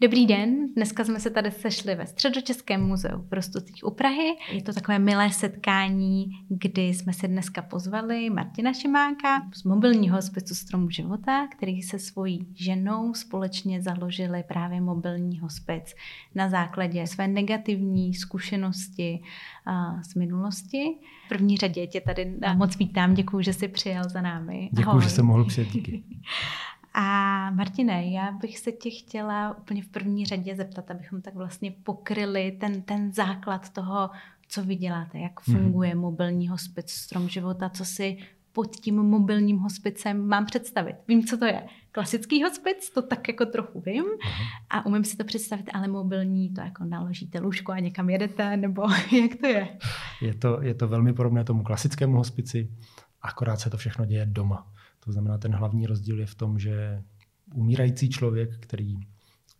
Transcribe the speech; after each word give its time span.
Dobrý 0.00 0.26
den, 0.26 0.74
dneska 0.74 1.04
jsme 1.04 1.20
se 1.20 1.30
tady 1.30 1.50
sešli 1.50 1.94
ve 1.94 2.06
Středočeském 2.06 2.86
muzeu 2.86 3.18
v 3.30 3.32
Rostocích 3.32 3.84
u 3.84 3.90
Prahy. 3.90 4.36
Je 4.52 4.62
to 4.62 4.72
takové 4.72 4.98
milé 4.98 5.30
setkání, 5.30 6.30
kdy 6.48 6.82
jsme 6.82 7.12
si 7.12 7.28
dneska 7.28 7.62
pozvali 7.62 8.30
Martina 8.30 8.72
Šimáka 8.72 9.42
z 9.54 9.64
mobilního 9.64 10.16
hospicu 10.16 10.54
Stromu 10.54 10.90
života, 10.90 11.46
který 11.46 11.82
se 11.82 11.98
svojí 11.98 12.46
ženou 12.54 13.14
společně 13.14 13.82
založili 13.82 14.44
právě 14.48 14.80
mobilní 14.80 15.38
hospic 15.38 15.94
na 16.34 16.48
základě 16.48 17.06
své 17.06 17.28
negativní 17.28 18.14
zkušenosti 18.14 19.22
z 20.02 20.14
minulosti. 20.14 20.84
V 21.26 21.28
první 21.28 21.56
řadě 21.56 21.86
tě 21.86 22.00
tady 22.00 22.34
moc 22.54 22.78
vítám, 22.78 23.14
děkuji, 23.14 23.44
že 23.44 23.52
jsi 23.52 23.68
přijel 23.68 24.04
za 24.08 24.20
námi. 24.20 24.70
Děkuji, 24.72 25.00
že 25.00 25.10
jsem 25.10 25.26
mohl 25.26 25.44
přijet, 25.44 25.68
díky. 25.68 26.02
A 27.00 27.50
Martine, 27.50 28.10
já 28.10 28.32
bych 28.32 28.58
se 28.58 28.72
tě 28.72 28.90
chtěla 28.90 29.58
úplně 29.58 29.82
v 29.82 29.88
první 29.88 30.26
řadě 30.26 30.56
zeptat, 30.56 30.90
abychom 30.90 31.22
tak 31.22 31.34
vlastně 31.34 31.70
pokryli 31.70 32.56
ten, 32.60 32.82
ten 32.82 33.12
základ 33.12 33.68
toho, 33.68 34.10
co 34.48 34.62
vy 34.64 34.76
děláte, 34.76 35.18
jak 35.18 35.48
mhm. 35.48 35.58
funguje 35.58 35.94
mm. 35.94 36.00
mobilní 36.00 36.48
hospic 36.48 36.90
Strom 36.90 37.28
života, 37.28 37.68
co 37.68 37.84
si 37.84 38.16
pod 38.52 38.76
tím 38.76 38.94
mobilním 38.94 39.58
hospicem 39.58 40.28
mám 40.28 40.46
představit. 40.46 40.96
Vím, 41.08 41.24
co 41.24 41.38
to 41.38 41.44
je. 41.44 41.66
Klasický 41.92 42.42
hospic, 42.42 42.90
to 42.90 43.02
tak 43.02 43.28
jako 43.28 43.46
trochu 43.46 43.80
vím 43.80 44.04
a 44.70 44.86
umím 44.86 45.04
si 45.04 45.16
to 45.16 45.24
představit, 45.24 45.70
ale 45.74 45.88
mobilní, 45.88 46.50
to 46.54 46.60
jako 46.60 46.84
naložíte 46.84 47.40
lůžko 47.40 47.72
a 47.72 47.78
někam 47.78 48.10
jedete, 48.10 48.56
nebo 48.56 48.82
jak 49.22 49.40
to 49.40 49.46
je? 49.46 49.78
Je 50.22 50.34
to, 50.34 50.62
je 50.62 50.74
to 50.74 50.88
velmi 50.88 51.12
podobné 51.12 51.44
tomu 51.44 51.62
klasickému 51.62 52.16
hospici, 52.16 52.70
akorát 53.22 53.56
se 53.56 53.70
to 53.70 53.76
všechno 53.76 54.04
děje 54.04 54.26
doma. 54.26 54.66
To 55.04 55.12
znamená, 55.12 55.38
ten 55.38 55.52
hlavní 55.54 55.86
rozdíl 55.86 56.20
je 56.20 56.26
v 56.26 56.34
tom, 56.34 56.58
že 56.58 57.02
umírající 57.54 58.08
člověk, 58.08 58.58
který 58.58 58.96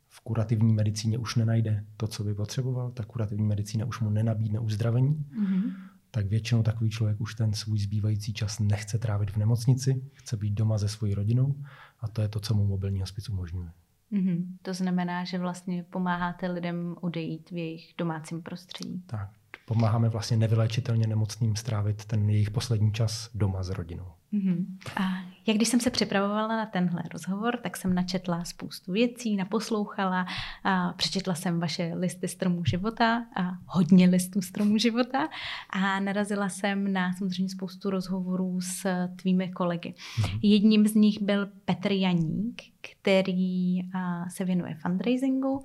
v 0.08 0.20
kurativní 0.20 0.72
medicíně 0.72 1.18
už 1.18 1.36
nenajde 1.36 1.84
to, 1.96 2.06
co 2.06 2.24
by 2.24 2.34
potřeboval, 2.34 2.90
ta 2.90 3.04
kurativní 3.04 3.46
medicína 3.46 3.86
už 3.86 4.00
mu 4.00 4.10
nenabídne 4.10 4.60
uzdravení, 4.60 5.14
mm-hmm. 5.14 5.72
tak 6.10 6.26
většinou 6.26 6.62
takový 6.62 6.90
člověk 6.90 7.20
už 7.20 7.34
ten 7.34 7.52
svůj 7.52 7.78
zbývající 7.78 8.32
čas 8.32 8.58
nechce 8.58 8.98
trávit 8.98 9.30
v 9.30 9.36
nemocnici, 9.36 10.10
chce 10.12 10.36
být 10.36 10.54
doma 10.54 10.78
se 10.78 10.88
svojí 10.88 11.14
rodinou 11.14 11.54
a 12.00 12.08
to 12.08 12.22
je 12.22 12.28
to, 12.28 12.40
co 12.40 12.54
mu 12.54 12.66
mobilní 12.66 13.00
hospic 13.00 13.28
umožňuje. 13.28 13.70
Mm-hmm. 14.12 14.44
To 14.62 14.74
znamená, 14.74 15.24
že 15.24 15.38
vlastně 15.38 15.84
pomáháte 15.90 16.50
lidem 16.50 16.96
odejít 17.00 17.50
v 17.50 17.56
jejich 17.56 17.94
domácím 17.98 18.42
prostředí. 18.42 19.02
Tak, 19.06 19.30
pomáháme 19.68 20.08
vlastně 20.08 20.36
nevylečitelně 20.36 21.06
nemocným 21.06 21.56
strávit 21.56 22.04
ten 22.04 22.30
jejich 22.30 22.50
poslední 22.50 22.92
čas 22.92 23.30
doma 23.34 23.62
s 23.62 23.70
rodinou. 23.70 24.06
Mm-hmm. 24.32 24.64
A 24.96 25.02
jak 25.48 25.56
když 25.56 25.68
jsem 25.68 25.80
se 25.80 25.90
připravovala 25.90 26.48
na 26.48 26.66
tenhle 26.66 27.02
rozhovor, 27.12 27.56
tak 27.56 27.76
jsem 27.76 27.94
načetla 27.94 28.44
spoustu 28.44 28.92
věcí, 28.92 29.36
naposlouchala, 29.36 30.26
a 30.64 30.92
přečetla 30.92 31.34
jsem 31.34 31.60
vaše 31.60 31.92
listy 31.94 32.28
stromů 32.28 32.64
života 32.64 33.26
a 33.36 33.50
hodně 33.66 34.06
listů 34.06 34.42
stromů 34.42 34.78
života 34.78 35.28
a 35.70 36.00
narazila 36.00 36.48
jsem 36.48 36.92
na 36.92 37.12
samozřejmě 37.12 37.48
spoustu 37.48 37.90
rozhovorů 37.90 38.60
s 38.60 39.06
tvými 39.16 39.48
kolegy. 39.48 39.94
Mm-hmm. 39.94 40.38
Jedním 40.42 40.86
z 40.86 40.94
nich 40.94 41.22
byl 41.22 41.48
Petr 41.64 41.92
Janík, 41.92 42.62
který 42.80 43.80
se 44.28 44.44
věnuje 44.44 44.74
fundraisingu 44.74 45.62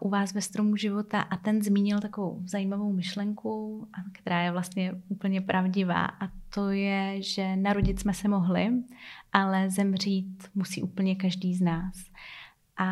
u 0.00 0.08
vás 0.08 0.34
ve 0.34 0.40
Stromu 0.40 0.76
života 0.76 1.20
a 1.20 1.36
ten 1.36 1.62
zmínil 1.62 2.00
takovou 2.00 2.42
zajímavou 2.46 2.92
myšlenku, 2.92 3.86
která 4.12 4.42
je 4.42 4.52
vlastně 4.52 4.92
úplně 5.08 5.40
pravdivá 5.40 6.04
a 6.04 6.28
to 6.54 6.70
je, 6.70 7.22
že 7.22 7.56
narodit 7.56 8.00
jsme 8.00 8.14
se 8.14 8.28
mohli, 8.28 8.70
ale 9.32 9.70
zemřít 9.70 10.50
musí 10.54 10.82
úplně 10.82 11.16
každý 11.16 11.54
z 11.54 11.60
nás. 11.60 11.94
A 12.76 12.86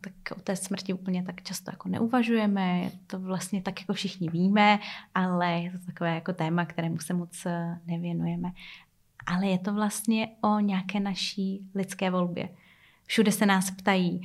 tak 0.00 0.12
o 0.36 0.40
té 0.40 0.56
smrti 0.56 0.92
úplně 0.92 1.22
tak 1.22 1.42
často 1.42 1.70
jako 1.70 1.88
neuvažujeme, 1.88 2.78
je 2.78 2.90
to 3.06 3.18
vlastně 3.18 3.62
tak 3.62 3.80
jako 3.80 3.92
všichni 3.92 4.28
víme, 4.28 4.78
ale 5.14 5.52
je 5.52 5.70
to 5.70 5.78
takové 5.86 6.14
jako 6.14 6.32
téma, 6.32 6.64
kterému 6.64 6.98
se 6.98 7.14
moc 7.14 7.46
nevěnujeme. 7.86 8.52
Ale 9.26 9.46
je 9.46 9.58
to 9.58 9.74
vlastně 9.74 10.28
o 10.40 10.60
nějaké 10.60 11.00
naší 11.00 11.70
lidské 11.74 12.10
volbě. 12.10 12.48
Všude 13.10 13.32
se 13.32 13.46
nás 13.46 13.70
ptají, 13.70 14.20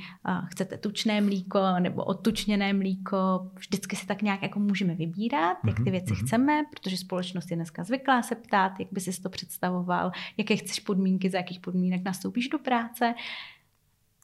chcete 0.46 0.78
tučné 0.78 1.20
mlíko 1.20 1.58
nebo 1.78 2.04
odtučněné 2.04 2.72
mlíko. 2.72 3.50
Vždycky 3.58 3.96
se 3.96 4.06
tak 4.06 4.22
nějak 4.22 4.42
jako 4.42 4.58
můžeme 4.60 4.94
vybírat, 4.94 5.56
jak 5.66 5.76
ty 5.76 5.82
mhm, 5.82 5.90
věci 5.90 6.14
mm-hmm. 6.14 6.26
chceme, 6.26 6.64
protože 6.70 6.96
společnost 6.96 7.50
je 7.50 7.56
dneska 7.56 7.84
zvyklá 7.84 8.22
se 8.22 8.34
ptát, 8.34 8.72
jak 8.80 8.88
by 8.92 9.00
si 9.00 9.22
to 9.22 9.28
představoval, 9.28 10.12
jaké 10.36 10.56
chceš 10.56 10.80
podmínky, 10.80 11.30
za 11.30 11.38
jakých 11.38 11.60
podmínek 11.60 12.04
nastoupíš 12.04 12.48
do 12.48 12.58
práce. 12.58 13.14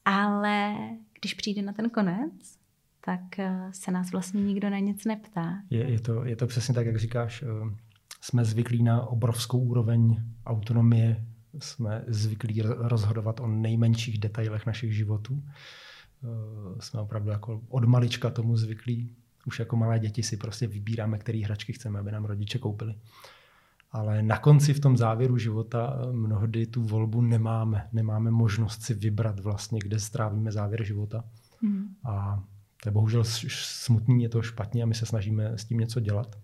Ale 0.05 0.75
když 1.19 1.33
přijde 1.33 1.61
na 1.61 1.73
ten 1.73 1.89
konec, 1.89 2.57
tak 3.05 3.39
eh, 3.39 3.69
se 3.71 3.91
nás 3.91 4.11
vlastně 4.11 4.43
nikdo 4.43 4.69
na 4.69 4.79
nic 4.79 5.05
neptá. 5.05 5.53
Je, 5.69 5.91
je, 5.91 5.99
to, 5.99 6.25
je 6.25 6.35
to 6.35 6.47
přesně 6.47 6.73
tak, 6.73 6.85
jak 6.85 6.97
říkáš. 6.97 7.43
Eh, 7.43 7.75
jsme 8.21 8.45
zvyklí 8.45 8.83
na 8.83 9.07
obrovskou 9.07 9.59
úroveň 9.59 10.23
autonomie 10.45 11.25
jsme 11.59 12.03
zvyklí 12.07 12.61
rozhodovat 12.61 13.39
o 13.39 13.47
nejmenších 13.47 14.17
detailech 14.17 14.65
našich 14.65 14.95
životů. 14.95 15.43
Eh, 16.23 16.81
jsme 16.81 16.99
opravdu 16.99 17.29
jako 17.29 17.61
od 17.69 17.85
malička 17.85 18.29
tomu 18.29 18.57
zvyklí. 18.57 19.15
Už 19.45 19.59
jako 19.59 19.75
malé 19.75 19.99
děti 19.99 20.23
si 20.23 20.37
prostě 20.37 20.67
vybíráme, 20.67 21.17
které 21.17 21.41
hračky 21.45 21.73
chceme, 21.73 21.99
aby 21.99 22.11
nám 22.11 22.25
rodiče 22.25 22.59
koupili. 22.59 22.95
Ale 23.91 24.23
na 24.23 24.37
konci 24.37 24.73
v 24.73 24.79
tom 24.79 24.97
závěru 24.97 25.37
života 25.37 25.97
eh, 25.97 26.13
mnohdy 26.13 26.65
tu 26.65 26.83
volbu 26.83 27.21
nemáme. 27.21 27.89
Nemáme 27.91 28.31
možnost 28.31 28.81
si 28.81 28.93
vybrat 28.93 29.39
vlastně, 29.39 29.79
kde 29.83 29.99
strávíme 29.99 30.51
závěr 30.51 30.83
života. 30.83 31.23
Mm. 31.61 31.85
A 32.03 32.43
to 32.83 32.89
je 32.89 32.93
bohužel 32.93 33.23
smutný, 33.23 34.23
je 34.23 34.29
to 34.29 34.41
špatně 34.41 34.83
a 34.83 34.85
my 34.85 34.95
se 34.95 35.05
snažíme 35.05 35.57
s 35.57 35.65
tím 35.65 35.77
něco 35.77 35.99
dělat. 35.99 36.35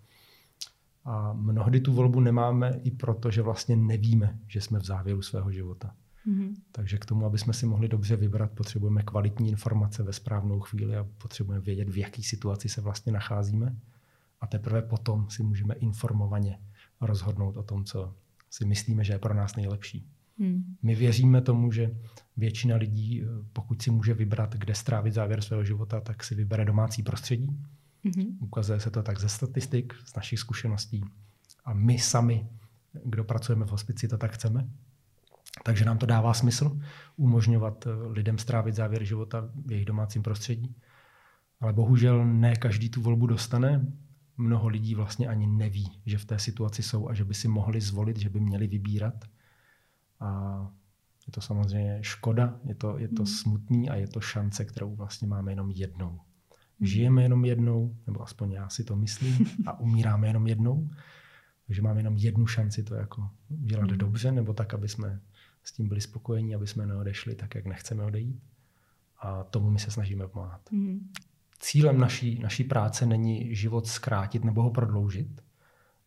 A 1.04 1.32
mnohdy 1.32 1.80
tu 1.80 1.92
volbu 1.92 2.20
nemáme 2.20 2.80
i 2.82 2.90
proto, 2.90 3.30
že 3.30 3.42
vlastně 3.42 3.76
nevíme, 3.76 4.38
že 4.46 4.60
jsme 4.60 4.78
v 4.78 4.84
závěru 4.84 5.22
svého 5.22 5.52
života. 5.52 5.94
Mm-hmm. 6.26 6.54
Takže 6.72 6.98
k 6.98 7.06
tomu, 7.06 7.26
aby 7.26 7.38
jsme 7.38 7.52
si 7.52 7.66
mohli 7.66 7.88
dobře 7.88 8.16
vybrat, 8.16 8.50
potřebujeme 8.50 9.02
kvalitní 9.02 9.48
informace 9.48 10.02
ve 10.02 10.12
správnou 10.12 10.60
chvíli 10.60 10.96
a 10.96 11.06
potřebujeme 11.18 11.64
vědět, 11.64 11.88
v 11.88 11.96
jaké 11.96 12.22
situaci 12.22 12.68
se 12.68 12.80
vlastně 12.80 13.12
nacházíme. 13.12 13.76
A 14.40 14.46
teprve 14.46 14.82
potom 14.82 15.30
si 15.30 15.42
můžeme 15.42 15.74
informovaně 15.74 16.58
rozhodnout 17.00 17.56
o 17.56 17.62
tom, 17.62 17.84
co 17.84 18.14
si 18.50 18.64
myslíme, 18.64 19.04
že 19.04 19.12
je 19.12 19.18
pro 19.18 19.34
nás 19.34 19.56
nejlepší. 19.56 20.06
Mm. 20.38 20.76
My 20.82 20.94
věříme 20.94 21.40
tomu, 21.40 21.72
že 21.72 21.96
většina 22.36 22.76
lidí, 22.76 23.22
pokud 23.52 23.82
si 23.82 23.90
může 23.90 24.14
vybrat, 24.14 24.54
kde 24.54 24.74
strávit 24.74 25.14
závěr 25.14 25.42
svého 25.42 25.64
života, 25.64 26.00
tak 26.00 26.24
si 26.24 26.34
vybere 26.34 26.64
domácí 26.64 27.02
prostředí 27.02 27.58
Mm-hmm. 28.04 28.36
Ukazuje 28.40 28.80
se 28.80 28.90
to 28.90 29.02
tak 29.02 29.20
ze 29.20 29.28
statistik, 29.28 29.94
z 30.04 30.14
našich 30.16 30.38
zkušeností. 30.38 31.04
A 31.64 31.74
my 31.74 31.98
sami, 31.98 32.48
kdo 33.04 33.24
pracujeme 33.24 33.64
v 33.66 33.70
hospici, 33.70 34.08
to 34.08 34.18
tak 34.18 34.32
chceme. 34.32 34.68
Takže 35.64 35.84
nám 35.84 35.98
to 35.98 36.06
dává 36.06 36.34
smysl 36.34 36.80
umožňovat 37.16 37.86
eh, 37.86 37.90
lidem 38.08 38.38
strávit 38.38 38.74
závěr 38.74 39.04
života 39.04 39.50
v 39.66 39.72
jejich 39.72 39.86
domácím 39.86 40.22
prostředí. 40.22 40.76
Ale 41.60 41.72
bohužel 41.72 42.24
ne 42.24 42.56
každý 42.56 42.90
tu 42.90 43.02
volbu 43.02 43.26
dostane. 43.26 43.86
Mnoho 44.36 44.68
lidí 44.68 44.94
vlastně 44.94 45.28
ani 45.28 45.46
neví, 45.46 46.00
že 46.06 46.18
v 46.18 46.24
té 46.24 46.38
situaci 46.38 46.82
jsou 46.82 47.08
a 47.08 47.14
že 47.14 47.24
by 47.24 47.34
si 47.34 47.48
mohli 47.48 47.80
zvolit, 47.80 48.18
že 48.18 48.28
by 48.28 48.40
měli 48.40 48.66
vybírat. 48.66 49.24
A 50.20 50.60
je 51.26 51.32
to 51.32 51.40
samozřejmě 51.40 51.98
škoda, 52.00 52.60
je 52.64 52.74
to, 52.74 52.98
je 52.98 53.08
to 53.08 53.22
mm. 53.22 53.26
smutný 53.26 53.90
a 53.90 53.94
je 53.94 54.08
to 54.08 54.20
šance, 54.20 54.64
kterou 54.64 54.94
vlastně 54.94 55.28
máme 55.28 55.52
jenom 55.52 55.70
jednou. 55.70 56.20
Žijeme 56.80 57.22
jenom 57.22 57.44
jednou, 57.44 57.96
nebo 58.06 58.22
aspoň 58.22 58.52
já 58.52 58.68
si 58.68 58.84
to 58.84 58.96
myslím, 58.96 59.46
a 59.66 59.80
umíráme 59.80 60.26
jenom 60.26 60.46
jednou. 60.46 60.90
Takže 61.66 61.82
máme 61.82 62.00
jenom 62.00 62.16
jednu 62.16 62.46
šanci 62.46 62.82
to 62.82 62.94
jako 62.94 63.30
udělat 63.48 63.90
mm. 63.90 63.98
dobře, 63.98 64.32
nebo 64.32 64.52
tak, 64.52 64.74
aby 64.74 64.88
jsme 64.88 65.20
s 65.64 65.72
tím 65.72 65.88
byli 65.88 66.00
spokojení, 66.00 66.54
aby 66.54 66.66
jsme 66.66 66.86
neodešli 66.86 67.34
tak, 67.34 67.54
jak 67.54 67.66
nechceme 67.66 68.04
odejít. 68.04 68.42
A 69.18 69.44
tomu 69.44 69.70
my 69.70 69.78
se 69.78 69.90
snažíme 69.90 70.28
pomáhat. 70.28 70.72
Mm. 70.72 71.10
Cílem 71.58 71.98
naší, 71.98 72.38
naší 72.38 72.64
práce 72.64 73.06
není 73.06 73.54
život 73.54 73.86
zkrátit 73.86 74.44
nebo 74.44 74.62
ho 74.62 74.70
prodloužit, 74.70 75.42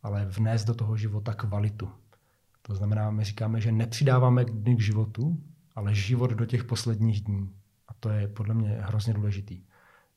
ale 0.02 0.26
vnést 0.26 0.66
do 0.66 0.74
toho 0.74 0.98
života 0.98 1.34
kvalitu. 1.34 1.90
To 2.62 2.76
znamená, 2.76 3.12
my 3.12 3.24
říkáme, 3.24 3.62
že 3.62 3.72
nepřidáváme 3.72 4.46
dny 4.46 4.76
k 4.76 4.82
životu, 4.82 5.44
ale 5.76 5.96
život 5.96 6.32
do 6.32 6.46
těch 6.46 6.64
posledních 6.64 7.22
dní. 7.22 7.50
A 7.88 7.94
to 7.94 8.10
je 8.10 8.28
podle 8.28 8.54
mě 8.54 8.70
hrozně 8.70 9.14
důležitý. 9.14 9.64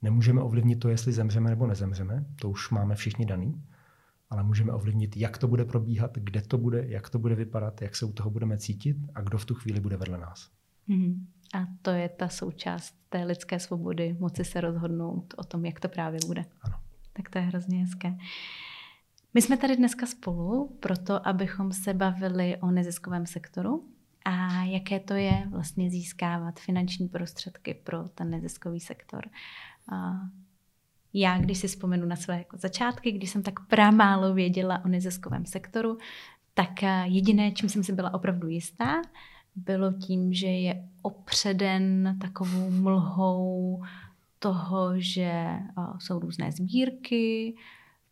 Nemůžeme 0.07 0.43
ovlivnit 0.43 0.81
to, 0.81 0.89
jestli 0.89 1.13
zemřeme 1.13 1.51
nebo 1.51 1.67
nezemřeme, 1.67 2.25
to 2.41 2.51
už 2.51 2.71
máme 2.71 2.95
všichni 2.95 3.27
daný, 3.27 3.63
ale 4.31 4.43
můžeme 4.43 4.73
ovlivnit, 4.73 5.17
jak 5.17 5.39
to 5.39 5.49
bude 5.49 5.65
probíhat, 5.65 6.11
kde 6.15 6.43
to 6.43 6.59
bude, 6.59 6.85
jak 6.89 7.11
to 7.11 7.19
bude 7.19 7.35
vypadat, 7.35 7.83
jak 7.83 7.97
se 7.97 8.07
u 8.07 8.13
toho 8.13 8.31
budeme 8.31 8.59
cítit 8.59 8.97
a 9.15 9.21
kdo 9.21 9.39
v 9.39 9.45
tu 9.45 9.55
chvíli 9.55 9.81
bude 9.81 9.97
vedle 9.97 10.19
nás. 10.19 10.51
Mm-hmm. 10.89 11.27
A 11.55 11.67
to 11.83 11.91
je 11.91 12.09
ta 12.09 12.29
součást 12.29 12.95
té 13.09 13.25
lidské 13.25 13.59
svobody, 13.59 14.17
moci 14.21 14.45
se 14.45 14.61
rozhodnout 14.61 15.35
o 15.37 15.45
tom, 15.45 15.65
jak 15.65 15.81
to 15.81 15.89
právě 15.89 16.21
bude. 16.27 16.45
Ano. 16.63 16.77
Tak 17.13 17.31
to 17.31 17.39
je 17.39 17.45
hrozně 17.45 17.79
hezké. 17.79 18.17
My 19.35 19.43
jsme 19.43 19.57
tady 19.57 19.77
dneska 19.77 20.07
spolu 20.07 20.77
proto, 20.81 21.29
abychom 21.29 21.73
se 21.73 21.95
bavili 21.95 22.57
o 22.57 22.71
neziskovém 22.71 23.27
sektoru 23.27 23.89
a 24.25 24.56
jaké 24.77 25.01
to 25.01 25.15
je 25.15 25.47
vlastně 25.51 25.91
získávat 25.91 26.61
finanční 26.61 27.09
prostředky 27.09 27.75
pro 27.75 28.09
ten 28.09 28.31
neziskový 28.31 28.81
sektor. 28.81 29.25
Já, 31.13 31.39
když 31.39 31.59
si 31.59 31.69
vzpomenu 31.69 32.07
na 32.07 32.17
své 32.17 32.39
jako 32.39 32.57
začátky, 32.57 33.13
když 33.13 33.31
jsem 33.31 33.43
tak 33.43 33.67
pramálo 33.67 34.35
věděla 34.35 34.85
o 34.85 34.89
neziskovém 34.89 35.47
sektoru, 35.47 35.99
tak 36.55 36.83
jediné, 37.05 37.53
čím 37.53 37.69
jsem 37.69 37.85
si 37.85 37.93
byla 37.93 38.15
opravdu 38.15 38.49
jistá, 38.49 39.03
bylo 39.57 39.93
tím, 39.93 40.33
že 40.33 40.47
je 40.47 40.89
opředen 41.03 42.17
takovou 42.21 42.71
mlhou 42.71 43.83
toho, 44.39 45.01
že 45.01 45.49
jsou 45.99 46.19
různé 46.19 46.53
sbírky, 46.53 47.57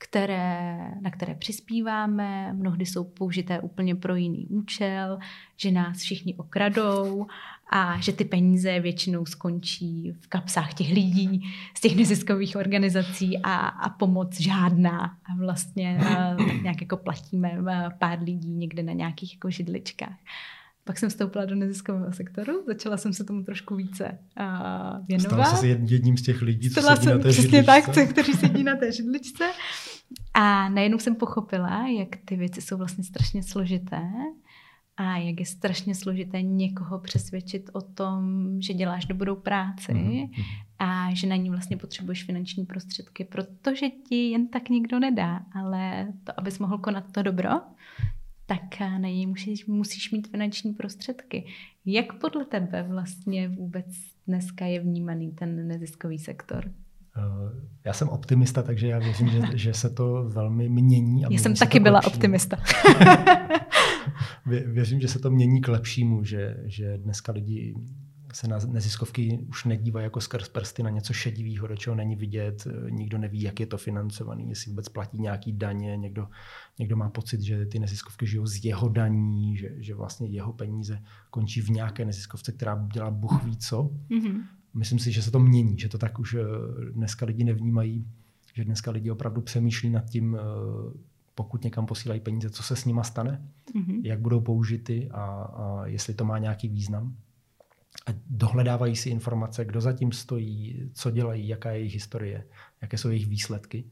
které, 0.04 0.78
na 1.00 1.10
které 1.10 1.34
přispíváme, 1.34 2.52
mnohdy 2.52 2.86
jsou 2.86 3.04
použité 3.04 3.60
úplně 3.60 3.94
pro 3.94 4.14
jiný 4.14 4.46
účel, 4.46 5.18
že 5.56 5.70
nás 5.70 5.98
všichni 5.98 6.34
okradou 6.34 7.26
a 7.70 8.00
že 8.00 8.12
ty 8.12 8.24
peníze 8.24 8.80
většinou 8.80 9.26
skončí 9.26 10.12
v 10.20 10.26
kapsách 10.26 10.74
těch 10.74 10.92
lidí 10.92 11.42
z 11.74 11.80
těch 11.80 11.96
neziskových 11.96 12.56
organizací 12.56 13.38
a, 13.38 13.54
a 13.56 13.88
pomoc 13.88 14.40
žádná. 14.40 15.00
A 15.04 15.36
vlastně 15.38 15.98
a, 15.98 16.34
tak 16.34 16.62
nějak 16.62 16.80
jako 16.80 16.96
platíme 16.96 17.58
pár 17.98 18.22
lidí 18.22 18.50
někde 18.50 18.82
na 18.82 18.92
nějakých 18.92 19.34
jako 19.34 19.50
židličkách. 19.50 20.18
Pak 20.86 20.98
jsem 20.98 21.08
vstoupila 21.08 21.44
do 21.44 21.54
neziskového 21.54 22.12
sektoru, 22.12 22.52
začala 22.66 22.96
jsem 22.96 23.12
se 23.12 23.24
tomu 23.24 23.42
trošku 23.42 23.76
více 23.76 24.18
uh, 24.40 25.06
věnovat. 25.06 25.46
Stala 25.46 25.56
se 25.56 25.66
jedním 25.66 26.16
z 26.16 26.22
těch 26.22 26.42
lidí, 26.42 26.70
co 26.70 26.82
sedí 26.82 27.06
na 27.06 27.18
té 27.18 27.28
Přesně 27.28 27.62
židličce. 27.62 27.92
tak, 27.92 28.08
kteří 28.08 28.32
sedí 28.32 28.62
na 28.62 28.76
té 28.76 28.92
židličce. 28.92 29.44
A 30.34 30.68
najednou 30.68 30.98
jsem 30.98 31.14
pochopila, 31.14 31.88
jak 31.88 32.08
ty 32.24 32.36
věci 32.36 32.62
jsou 32.62 32.76
vlastně 32.76 33.04
strašně 33.04 33.42
složité 33.42 34.02
a 34.96 35.16
jak 35.16 35.40
je 35.40 35.46
strašně 35.46 35.94
složité 35.94 36.42
někoho 36.42 36.98
přesvědčit 36.98 37.70
o 37.72 37.80
tom, 37.80 38.46
že 38.60 38.74
děláš 38.74 39.06
dobrou 39.06 39.36
práci 39.36 39.92
mm-hmm. 39.92 40.44
a 40.78 41.14
že 41.14 41.26
na 41.26 41.36
ní 41.36 41.50
vlastně 41.50 41.76
potřebuješ 41.76 42.24
finanční 42.24 42.66
prostředky, 42.66 43.24
protože 43.24 43.90
ti 43.90 44.30
jen 44.30 44.48
tak 44.48 44.68
nikdo 44.68 44.98
nedá, 44.98 45.40
ale 45.52 46.12
to, 46.24 46.40
abys 46.40 46.58
mohl 46.58 46.78
konat 46.78 47.12
to 47.12 47.22
dobro, 47.22 47.50
tak 48.46 48.80
na 48.80 48.98
něj 48.98 49.26
musíš, 49.26 49.66
musíš 49.66 50.10
mít 50.10 50.28
finanční 50.28 50.72
prostředky. 50.72 51.46
Jak 51.86 52.12
podle 52.12 52.44
tebe 52.44 52.82
vlastně 52.82 53.48
vůbec 53.48 53.86
dneska 54.26 54.66
je 54.66 54.80
vnímaný 54.80 55.32
ten 55.32 55.68
neziskový 55.68 56.18
sektor? 56.18 56.72
Já 57.84 57.92
jsem 57.92 58.08
optimista, 58.08 58.62
takže 58.62 58.88
já 58.88 58.98
věřím, 58.98 59.28
že, 59.28 59.42
že 59.54 59.74
se 59.74 59.90
to 59.90 60.24
velmi 60.28 60.68
mění. 60.68 61.24
A 61.24 61.28
já 61.32 61.38
jsem 61.38 61.54
taky 61.54 61.80
byla 61.80 61.94
lepšímu. 61.94 62.14
optimista. 62.14 62.56
věřím, 64.66 65.00
že 65.00 65.08
se 65.08 65.18
to 65.18 65.30
mění 65.30 65.60
k 65.60 65.68
lepšímu, 65.68 66.24
že, 66.24 66.56
že 66.64 66.98
dneska 66.98 67.32
lidi 67.32 67.74
se 68.32 68.48
na 68.48 68.58
neziskovky 68.66 69.38
už 69.48 69.64
nedívají 69.64 70.04
jako 70.04 70.20
skrz 70.20 70.48
prsty 70.48 70.82
na 70.82 70.90
něco 70.90 71.12
šedivého, 71.12 71.66
do 71.66 71.76
čeho 71.76 71.96
není 71.96 72.16
vidět, 72.16 72.66
nikdo 72.90 73.18
neví, 73.18 73.42
jak 73.42 73.60
je 73.60 73.66
to 73.66 73.78
financovaný, 73.78 74.48
jestli 74.48 74.70
vůbec 74.70 74.88
platí 74.88 75.18
nějaký 75.18 75.52
daně, 75.52 75.96
někdo, 75.96 76.28
někdo 76.78 76.96
má 76.96 77.10
pocit, 77.10 77.40
že 77.40 77.66
ty 77.66 77.78
neziskovky 77.78 78.26
žijou 78.26 78.46
z 78.46 78.64
jeho 78.64 78.88
daní, 78.88 79.56
že, 79.56 79.70
že 79.78 79.94
vlastně 79.94 80.28
jeho 80.28 80.52
peníze 80.52 81.02
končí 81.30 81.60
v 81.60 81.70
nějaké 81.70 82.04
neziskovce, 82.04 82.52
která 82.52 82.86
dělá 82.92 83.10
Bůh 83.10 83.44
ví 83.44 83.56
co. 83.56 83.82
Mm-hmm. 83.82 84.42
Myslím 84.74 84.98
si, 84.98 85.12
že 85.12 85.22
se 85.22 85.30
to 85.30 85.38
mění, 85.38 85.78
že 85.78 85.88
to 85.88 85.98
tak 85.98 86.18
už 86.18 86.34
eh, 86.34 86.44
dneska 86.92 87.26
lidi 87.26 87.44
nevnímají, 87.44 88.06
že 88.54 88.64
dneska 88.64 88.90
lidi 88.90 89.10
opravdu 89.10 89.40
přemýšlí 89.40 89.90
nad 89.90 90.10
tím, 90.10 90.36
eh, 90.36 90.40
pokud 91.34 91.64
někam 91.64 91.86
posílají 91.86 92.20
peníze, 92.20 92.50
co 92.50 92.62
se 92.62 92.76
s 92.76 92.84
nima 92.84 93.02
stane, 93.02 93.48
mm-hmm. 93.74 94.00
jak 94.04 94.20
budou 94.20 94.40
použity 94.40 95.08
a, 95.10 95.24
a 95.24 95.86
jestli 95.86 96.14
to 96.14 96.24
má 96.24 96.38
nějaký 96.38 96.68
význam 96.68 97.16
a 98.06 98.10
dohledávají 98.26 98.96
si 98.96 99.10
informace, 99.10 99.64
kdo 99.64 99.80
zatím 99.80 100.12
stojí, 100.12 100.82
co 100.92 101.10
dělají, 101.10 101.48
jaká 101.48 101.70
je 101.70 101.78
jejich 101.78 101.94
historie, 101.94 102.46
jaké 102.82 102.98
jsou 102.98 103.08
jejich 103.08 103.26
výsledky. 103.26 103.84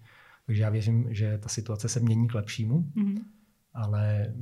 Takže 0.47 0.63
já 0.63 0.71
věřím, 0.71 1.15
že 1.15 1.39
ta 1.39 1.49
situace 1.49 1.89
se 1.89 2.01
mění 2.01 2.29
k 2.29 2.35
lepšímu, 2.35 2.81
mm-hmm. 2.97 3.25
ale 3.75 4.35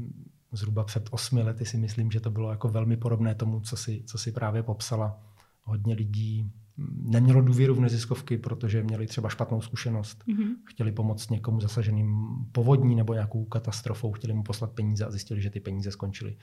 zhruba 0.52 0.84
před 0.84 1.08
osmi 1.10 1.42
lety 1.42 1.64
si 1.64 1.78
myslím, 1.78 2.10
že 2.10 2.20
to 2.20 2.30
bylo 2.30 2.50
jako 2.50 2.68
velmi 2.68 2.96
podobné 2.96 3.34
tomu, 3.34 3.60
co 3.60 3.76
si, 3.76 4.02
co 4.06 4.18
si 4.18 4.32
právě 4.32 4.62
popsala. 4.62 5.22
Hodně 5.64 5.94
lidí 5.94 6.52
nemělo 6.96 7.40
důvěru 7.40 7.74
v 7.74 7.80
neziskovky, 7.80 8.38
protože 8.38 8.82
měli 8.82 9.06
třeba 9.06 9.28
špatnou 9.28 9.60
zkušenost. 9.60 10.24
Mm-hmm. 10.28 10.54
Chtěli 10.64 10.92
pomoct 10.92 11.30
někomu 11.30 11.60
zasaženým 11.60 12.26
povodní 12.52 12.94
nebo 12.94 13.14
nějakou 13.14 13.44
katastrofou, 13.44 14.12
chtěli 14.12 14.34
mu 14.34 14.42
poslat 14.42 14.72
peníze 14.72 15.04
a 15.04 15.10
zjistili, 15.10 15.42
že 15.42 15.50
ty 15.50 15.60
peníze 15.60 15.90
skončily 15.90 16.36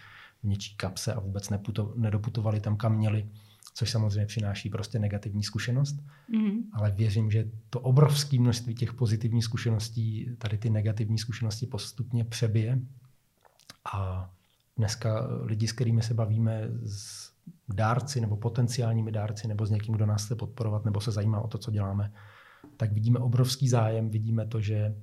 v 0.43 0.47
něčí 0.47 0.77
kapse 0.77 1.13
a 1.13 1.19
vůbec 1.19 1.49
neputo, 1.49 1.93
nedoputovali 1.97 2.59
tam, 2.59 2.77
kam 2.77 2.97
měli, 2.97 3.29
což 3.73 3.89
samozřejmě 3.91 4.25
přináší 4.25 4.69
prostě 4.69 4.99
negativní 4.99 5.43
zkušenost. 5.43 5.95
Mm-hmm. 6.33 6.63
Ale 6.73 6.91
věřím, 6.91 7.31
že 7.31 7.51
to 7.69 7.79
obrovské 7.79 8.39
množství 8.39 8.75
těch 8.75 8.93
pozitivních 8.93 9.43
zkušeností, 9.43 10.29
tady 10.37 10.57
ty 10.57 10.69
negativní 10.69 11.17
zkušenosti 11.17 11.65
postupně 11.65 12.23
přebije. 12.23 12.79
A 13.93 14.29
dneska 14.77 15.27
lidi, 15.41 15.67
s 15.67 15.71
kterými 15.71 16.01
se 16.01 16.13
bavíme, 16.13 16.69
s 16.85 17.36
dárci 17.69 18.21
nebo 18.21 18.37
potenciálními 18.37 19.11
dárci 19.11 19.47
nebo 19.47 19.65
s 19.65 19.71
někým, 19.71 19.95
kdo 19.95 20.05
nás 20.05 20.25
chce 20.25 20.35
podporovat 20.35 20.85
nebo 20.85 21.01
se 21.01 21.11
zajímá 21.11 21.41
o 21.41 21.47
to, 21.47 21.57
co 21.57 21.71
děláme, 21.71 22.11
tak 22.77 22.91
vidíme 22.91 23.19
obrovský 23.19 23.69
zájem, 23.69 24.09
vidíme 24.09 24.47
to, 24.47 24.61
že 24.61 24.95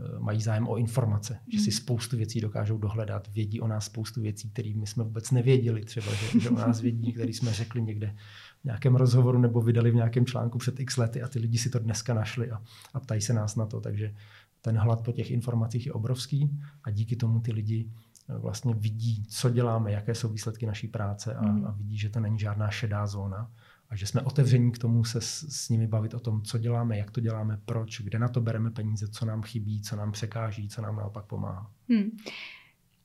Eh, 0.00 0.18
mají 0.18 0.42
zájem 0.42 0.68
o 0.68 0.76
informace, 0.76 1.34
mm. 1.34 1.52
že 1.52 1.58
si 1.58 1.70
hmm. 1.70 1.76
spoustu 1.76 2.16
věcí 2.16 2.40
dokážou 2.40 2.78
dohledat, 2.78 3.28
vědí 3.28 3.60
o 3.60 3.68
nás 3.68 3.84
spoustu 3.84 4.20
věcí, 4.20 4.50
které 4.50 4.72
my 4.76 4.86
jsme 4.86 5.04
vůbec 5.04 5.30
nevěděli, 5.30 5.84
třeba, 5.84 6.14
že, 6.14 6.40
že 6.40 6.50
o 6.50 6.54
nás 6.54 6.80
vědí, 6.80 7.12
které 7.14 7.28
jsme 7.28 7.52
řekli 7.52 7.82
někde 7.82 8.14
v 8.60 8.64
nějakém 8.64 8.96
rozhovoru 8.96 9.38
nebo 9.38 9.60
vydali 9.60 9.90
v 9.90 9.94
nějakém 9.94 10.26
článku 10.26 10.58
před 10.58 10.80
x 10.80 10.96
lety 10.96 11.22
a 11.22 11.28
ty 11.28 11.38
lidi 11.38 11.58
si 11.58 11.70
to 11.70 11.78
dneska 11.78 12.14
našli 12.14 12.50
a, 12.50 12.62
a 12.94 13.00
ptají 13.00 13.20
se 13.20 13.32
nás 13.32 13.56
na 13.56 13.66
to, 13.66 13.80
takže 13.80 14.14
ten 14.60 14.78
hlad 14.78 15.04
po 15.04 15.12
těch 15.12 15.30
informacích 15.30 15.86
je 15.86 15.92
obrovský 15.92 16.50
a 16.84 16.90
díky 16.90 17.16
tomu 17.16 17.40
ty 17.40 17.52
lidi 17.52 17.90
vlastně 18.28 18.74
vidí, 18.74 19.24
co 19.28 19.50
děláme, 19.50 19.92
jaké 19.92 20.14
jsou 20.14 20.28
výsledky 20.28 20.66
naší 20.66 20.88
práce 20.88 21.34
a, 21.34 21.42
mm. 21.42 21.66
a 21.66 21.70
vidí, 21.70 21.98
že 21.98 22.08
to 22.08 22.20
není 22.20 22.38
žádná 22.38 22.70
šedá 22.70 23.06
zóna 23.06 23.50
a 23.90 23.96
že 23.96 24.06
jsme 24.06 24.20
otevření 24.20 24.72
k 24.72 24.78
tomu 24.78 25.04
se 25.04 25.20
s, 25.20 25.44
s 25.48 25.68
nimi 25.68 25.86
bavit 25.86 26.14
o 26.14 26.20
tom, 26.20 26.42
co 26.42 26.58
děláme, 26.58 26.98
jak 26.98 27.10
to 27.10 27.20
děláme, 27.20 27.60
proč, 27.64 28.00
kde 28.00 28.18
na 28.18 28.28
to 28.28 28.40
bereme 28.40 28.70
peníze, 28.70 29.08
co 29.08 29.26
nám 29.26 29.42
chybí, 29.42 29.82
co 29.82 29.96
nám 29.96 30.12
překáží, 30.12 30.68
co 30.68 30.82
nám 30.82 30.96
naopak 30.96 31.24
pomáhá. 31.24 31.70
Hmm. 31.88 32.10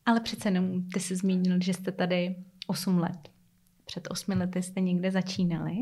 Ale 0.05 0.19
přece 0.19 0.47
jenom, 0.47 0.89
ty 0.89 0.99
jsi 0.99 1.15
zmínil, 1.15 1.57
že 1.61 1.73
jste 1.73 1.91
tady 1.91 2.35
8 2.67 2.97
let. 2.97 3.29
Před 3.85 4.07
8 4.11 4.31
lety 4.37 4.63
jste 4.63 4.81
někde 4.81 5.11
začínali. 5.11 5.75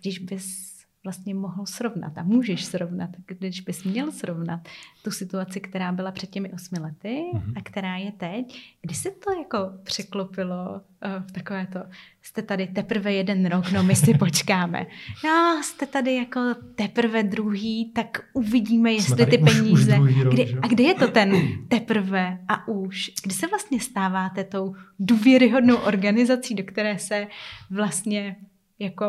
Když 0.00 0.18
bys 0.18 0.81
vlastně 1.04 1.34
mohl 1.34 1.66
srovnat 1.66 2.18
a 2.18 2.22
můžeš 2.22 2.64
srovnat, 2.64 3.10
když 3.26 3.60
bys 3.60 3.84
měl 3.84 4.12
srovnat 4.12 4.60
tu 5.04 5.10
situaci, 5.10 5.60
která 5.60 5.92
byla 5.92 6.12
před 6.12 6.30
těmi 6.30 6.52
osmi 6.52 6.78
lety 6.78 7.22
mm-hmm. 7.34 7.52
a 7.56 7.60
která 7.62 7.96
je 7.96 8.12
teď, 8.12 8.74
kdy 8.82 8.94
se 8.94 9.10
to 9.10 9.32
jako 9.32 9.58
překlopilo 9.82 10.70
uh, 10.72 11.22
v 11.28 11.32
takové 11.32 11.66
to, 11.66 11.78
jste 12.22 12.42
tady 12.42 12.66
teprve 12.66 13.12
jeden 13.12 13.46
rok, 13.46 13.72
no 13.72 13.82
my 13.82 13.96
si 13.96 14.14
počkáme. 14.18 14.86
No, 15.24 15.62
jste 15.64 15.86
tady 15.86 16.14
jako 16.14 16.40
teprve 16.74 17.22
druhý, 17.22 17.92
tak 17.94 18.24
uvidíme, 18.32 18.92
jestli 18.92 19.26
ty 19.26 19.38
už, 19.38 19.52
peníze. 19.52 19.98
Už 19.98 20.22
rok, 20.22 20.34
kdy, 20.34 20.56
a 20.62 20.68
kde 20.68 20.84
je 20.84 20.94
to 20.94 21.08
ten 21.08 21.32
teprve 21.68 22.38
a 22.48 22.68
už? 22.68 23.10
Kdy 23.22 23.34
se 23.34 23.46
vlastně 23.46 23.80
stáváte 23.80 24.44
tou 24.44 24.74
důvěryhodnou 24.98 25.76
organizací, 25.76 26.54
do 26.54 26.64
které 26.64 26.98
se 26.98 27.26
vlastně 27.70 28.36
jako 28.78 29.06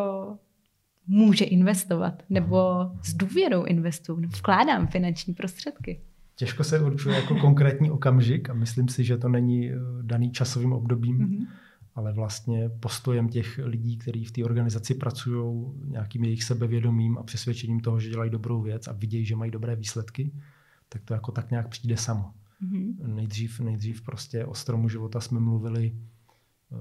může 1.07 1.45
investovat, 1.45 2.23
nebo 2.29 2.91
s 3.01 3.13
důvěrou 3.13 3.63
investuju, 3.63 4.19
nebo 4.19 4.37
vkládám 4.37 4.87
finanční 4.87 5.33
prostředky. 5.33 6.01
Těžko 6.35 6.63
se 6.63 6.79
určuje 6.79 7.15
jako 7.15 7.35
konkrétní 7.35 7.91
okamžik 7.91 8.49
a 8.49 8.53
myslím 8.53 8.87
si, 8.87 9.03
že 9.03 9.17
to 9.17 9.29
není 9.29 9.71
eh, 9.71 9.75
daný 10.01 10.31
časovým 10.31 10.73
obdobím, 10.73 11.17
mm-hmm. 11.17 11.47
ale 11.95 12.13
vlastně 12.13 12.69
postojem 12.79 13.29
těch 13.29 13.59
lidí, 13.63 13.97
kteří 13.97 14.25
v 14.25 14.31
té 14.31 14.43
organizaci 14.43 14.95
pracují, 14.95 15.65
nějakým 15.85 16.23
jejich 16.23 16.43
sebevědomím 16.43 17.17
a 17.17 17.23
přesvědčením 17.23 17.79
toho, 17.79 17.99
že 17.99 18.09
dělají 18.09 18.31
dobrou 18.31 18.61
věc 18.61 18.87
a 18.87 18.91
vidějí, 18.91 19.25
že 19.25 19.35
mají 19.35 19.51
dobré 19.51 19.75
výsledky, 19.75 20.31
tak 20.89 21.01
to 21.05 21.13
jako 21.13 21.31
tak 21.31 21.51
nějak 21.51 21.67
přijde 21.67 21.97
samo. 21.97 22.33
Mm-hmm. 22.63 22.95
Nejdřív, 23.15 23.59
nejdřív 23.59 24.01
prostě 24.01 24.45
o 24.45 24.53
stromu 24.53 24.89
života 24.89 25.19
jsme 25.19 25.39
mluvili 25.39 25.93
eh, 26.71 26.75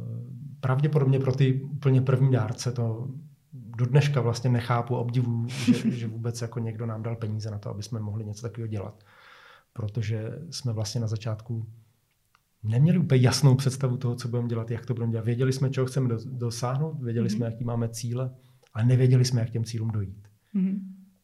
pravděpodobně 0.61 1.19
pro 1.19 1.33
ty 1.33 1.63
úplně 1.63 2.01
první 2.01 2.31
dárce 2.31 2.73
to 2.73 3.09
do 3.83 3.87
dneška 3.91 4.21
vlastně 4.21 4.51
nechápu 4.51 4.97
a 4.97 4.99
obdivuju, 4.99 5.49
že, 5.49 5.91
že 5.91 6.07
vůbec 6.07 6.43
jako 6.43 6.59
někdo 6.59 6.87
nám 6.87 7.03
dal 7.03 7.17
peníze 7.17 7.51
na 7.51 7.59
to, 7.59 7.71
aby 7.71 7.83
jsme 7.83 8.01
mohli 8.01 8.25
něco 8.25 8.43
takového 8.43 8.69
dělat. 8.69 9.05
Protože 9.73 10.39
jsme 10.51 10.73
vlastně 10.73 11.01
na 11.01 11.07
začátku 11.07 11.67
neměli 12.63 12.99
úplně 12.99 13.21
jasnou 13.21 13.55
představu 13.55 13.97
toho, 13.97 14.15
co 14.15 14.29
budeme 14.29 14.49
dělat, 14.49 14.71
jak 14.71 14.87
to 14.87 14.95
budeme 14.95 15.13
dělat. 15.13 15.25
Věděli 15.25 15.53
jsme, 15.53 15.71
čeho 15.71 15.87
chceme 15.87 16.15
dosáhnout, 16.25 17.03
věděli 17.03 17.29
mm-hmm. 17.29 17.37
jsme, 17.37 17.47
jaký 17.47 17.65
máme 17.65 17.89
cíle, 17.89 18.31
ale 18.75 18.85
nevěděli 18.85 19.25
jsme, 19.25 19.41
jak 19.41 19.51
těm 19.51 19.65
cílům 19.65 19.91
dojít. 19.91 20.29
Mm-hmm. 20.55 20.79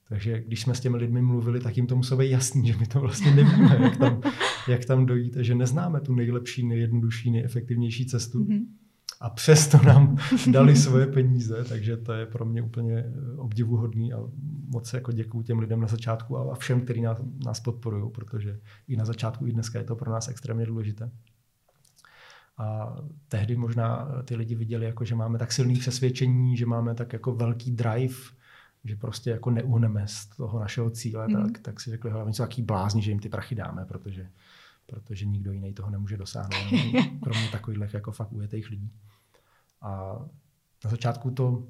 Takže 0.08 0.42
když 0.42 0.60
jsme 0.60 0.74
s 0.74 0.80
těmi 0.80 0.96
lidmi 0.96 1.22
mluvili, 1.22 1.60
tak 1.60 1.76
jim 1.76 1.86
to 1.86 1.96
muselo 1.96 2.18
být 2.18 2.30
jasný, 2.30 2.66
že 2.66 2.76
my 2.76 2.86
to 2.86 3.00
vlastně 3.00 3.34
nevíme, 3.34 3.78
jak 3.82 3.96
tam, 3.96 4.20
jak 4.68 4.84
tam 4.84 5.06
dojít 5.06 5.36
a 5.36 5.42
že 5.42 5.54
neznáme 5.54 6.00
tu 6.00 6.14
nejlepší, 6.14 6.66
nejjednodušší, 6.66 7.30
nejefektivnější 7.30 8.06
cestu. 8.06 8.44
Mm-hmm 8.44 8.64
a 9.20 9.30
přesto 9.30 9.78
nám 9.82 10.16
dali 10.52 10.76
svoje 10.76 11.06
peníze, 11.06 11.64
takže 11.64 11.96
to 11.96 12.12
je 12.12 12.26
pro 12.26 12.44
mě 12.44 12.62
úplně 12.62 13.04
obdivuhodný 13.36 14.12
a 14.12 14.18
moc 14.68 14.92
jako 14.92 15.12
děkuju 15.12 15.42
těm 15.42 15.58
lidem 15.58 15.80
na 15.80 15.86
začátku 15.86 16.38
a 16.38 16.54
všem, 16.54 16.80
kteří 16.80 17.00
nás, 17.00 17.18
nás 17.44 17.60
podporují, 17.60 18.10
protože 18.12 18.60
i 18.88 18.96
na 18.96 19.04
začátku, 19.04 19.46
i 19.46 19.52
dneska 19.52 19.78
je 19.78 19.84
to 19.84 19.96
pro 19.96 20.12
nás 20.12 20.28
extrémně 20.28 20.66
důležité. 20.66 21.10
A 22.58 22.96
tehdy 23.28 23.56
možná 23.56 24.08
ty 24.24 24.36
lidi 24.36 24.54
viděli, 24.54 24.86
jako, 24.86 25.04
že 25.04 25.14
máme 25.14 25.38
tak 25.38 25.52
silný 25.52 25.76
přesvědčení, 25.76 26.56
že 26.56 26.66
máme 26.66 26.94
tak 26.94 27.12
jako 27.12 27.34
velký 27.34 27.70
drive, 27.70 28.16
že 28.84 28.96
prostě 28.96 29.30
jako 29.30 29.50
neuhneme 29.50 30.02
z 30.06 30.26
toho 30.26 30.60
našeho 30.60 30.90
cíle, 30.90 31.28
mm. 31.28 31.34
tak, 31.34 31.62
tak 31.62 31.80
si 31.80 31.90
řekli, 31.90 32.10
hlavně 32.10 32.34
jsou 32.34 32.42
taký 32.42 32.62
blázni, 32.62 33.02
že 33.02 33.10
jim 33.10 33.20
ty 33.20 33.28
prachy 33.28 33.54
dáme, 33.54 33.84
protože, 33.84 34.28
protože 34.86 35.26
nikdo 35.26 35.52
jiný 35.52 35.72
toho 35.74 35.90
nemůže 35.90 36.16
dosáhnout, 36.16 36.80
kromě 37.22 37.48
takových 37.52 37.94
jako 37.94 38.12
fakt 38.12 38.32
ujetých 38.32 38.70
lidí. 38.70 38.92
A 39.82 40.18
na 40.84 40.90
začátku 40.90 41.30
to 41.30 41.68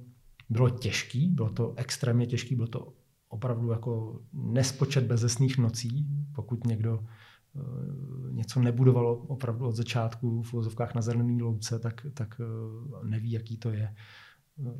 bylo 0.50 0.71
těžký, 0.71 1.29
bylo 1.29 1.50
to 1.50 1.75
extrémně 1.77 2.27
těžký, 2.27 2.55
bylo 2.55 2.69
to 2.69 2.93
opravdu 3.29 3.71
jako 3.71 4.21
nespočet 4.33 5.05
bezesných 5.05 5.59
nocí, 5.59 6.07
pokud 6.35 6.67
někdo 6.67 6.99
uh, 6.99 8.33
něco 8.33 8.61
nebudovalo 8.61 9.17
opravdu 9.17 9.67
od 9.67 9.77
začátku 9.77 10.43
v 10.43 10.53
vozovkách 10.53 10.95
na 10.95 11.03
zelený 11.03 11.43
louce, 11.43 11.79
tak, 11.79 12.07
tak 12.15 12.41
uh, 12.41 13.05
neví, 13.05 13.31
jaký 13.31 13.57
to 13.57 13.71
je 13.71 13.95
uh, 14.57 14.73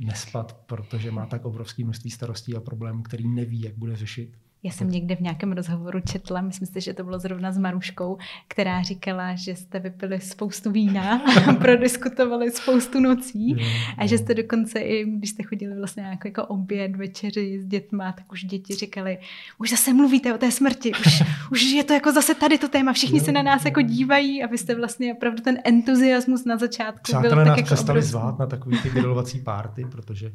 nespat, 0.00 0.52
protože 0.66 1.10
má 1.10 1.26
tak 1.26 1.44
obrovské 1.44 1.84
množství 1.84 2.10
starostí 2.10 2.56
a 2.56 2.60
problémů, 2.60 3.02
který 3.02 3.28
neví, 3.28 3.60
jak 3.60 3.78
bude 3.78 3.96
řešit. 3.96 4.38
Já 4.66 4.72
jsem 4.72 4.90
někde 4.90 5.16
v 5.16 5.20
nějakém 5.20 5.52
rozhovoru 5.52 6.00
četla, 6.00 6.40
myslím 6.40 6.66
si, 6.66 6.80
že 6.80 6.94
to 6.94 7.04
bylo 7.04 7.18
zrovna 7.18 7.52
s 7.52 7.58
Maruškou, 7.58 8.18
která 8.48 8.82
říkala, 8.82 9.34
že 9.34 9.56
jste 9.56 9.80
vypili 9.80 10.20
spoustu 10.20 10.70
vína 10.70 11.20
a 11.48 11.52
prodiskutovali 11.60 12.50
spoustu 12.50 13.00
nocí 13.00 13.56
a 13.98 14.06
že 14.06 14.18
jste 14.18 14.34
dokonce 14.34 14.78
i, 14.78 15.04
když 15.04 15.30
jste 15.30 15.42
chodili 15.42 15.76
vlastně 15.76 16.02
jako, 16.02 16.28
jako 16.28 16.46
oběd, 16.46 16.96
večeři 16.96 17.60
s 17.62 17.66
dětma, 17.66 18.12
tak 18.12 18.32
už 18.32 18.44
děti 18.44 18.74
říkali, 18.74 19.18
už 19.58 19.70
zase 19.70 19.94
mluvíte 19.94 20.34
o 20.34 20.38
té 20.38 20.50
smrti, 20.50 20.92
už, 21.06 21.22
už 21.50 21.62
je 21.62 21.84
to 21.84 21.92
jako 21.92 22.12
zase 22.12 22.34
tady 22.34 22.58
to 22.58 22.68
téma, 22.68 22.92
všichni 22.92 23.20
se 23.20 23.32
na 23.32 23.42
nás 23.42 23.64
jako 23.64 23.82
dívají 23.82 24.42
a 24.42 24.46
vy 24.46 24.58
jste 24.58 24.74
vlastně 24.74 25.14
opravdu 25.14 25.42
ten 25.42 25.58
entuziasmus 25.64 26.44
na 26.44 26.56
začátku 26.56 27.02
Přátelé 27.02 27.34
byl 27.34 27.44
nás 27.44 27.48
tak 27.48 27.56
jako 27.56 27.66
přestali 27.66 27.98
obrovský. 27.98 28.10
zvát 28.10 28.38
na 28.38 28.46
takový 28.46 28.78
ty 28.82 28.90
grilovací 28.94 29.40
párty, 29.40 29.84
protože 29.84 30.32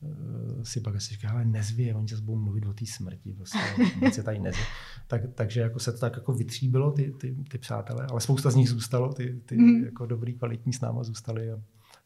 uh, 0.00 0.62
si 0.62 0.80
pak 0.80 0.96
asi 0.96 1.14
říká, 1.14 1.30
ale 1.30 1.44
nezvě, 1.44 1.94
oni 1.94 2.08
zase 2.08 2.22
budou 2.22 2.38
mluvit 2.38 2.66
o 2.66 2.72
té 2.72 2.86
smrti, 2.86 3.32
prostě 3.32 3.69
nic 4.02 4.16
je 4.16 4.22
tady 4.22 4.38
nezvě. 4.38 4.64
Tak, 5.06 5.20
takže 5.34 5.60
jako 5.60 5.78
se 5.78 5.92
to 5.92 5.98
tak 5.98 6.16
jako 6.16 6.32
vytříbilo, 6.32 6.92
ty, 6.92 7.12
ty, 7.20 7.36
ty 7.48 7.58
přátelé, 7.58 8.06
ale 8.10 8.20
spousta 8.20 8.50
z 8.50 8.54
nich 8.54 8.68
zůstalo, 8.68 9.12
ty, 9.12 9.40
ty 9.46 9.56
mm. 9.56 9.84
jako 9.84 10.06
dobrý, 10.06 10.34
kvalitní 10.34 10.72
s 10.72 10.80
náma 10.80 11.04
zůstali 11.04 11.52
a 11.52 11.56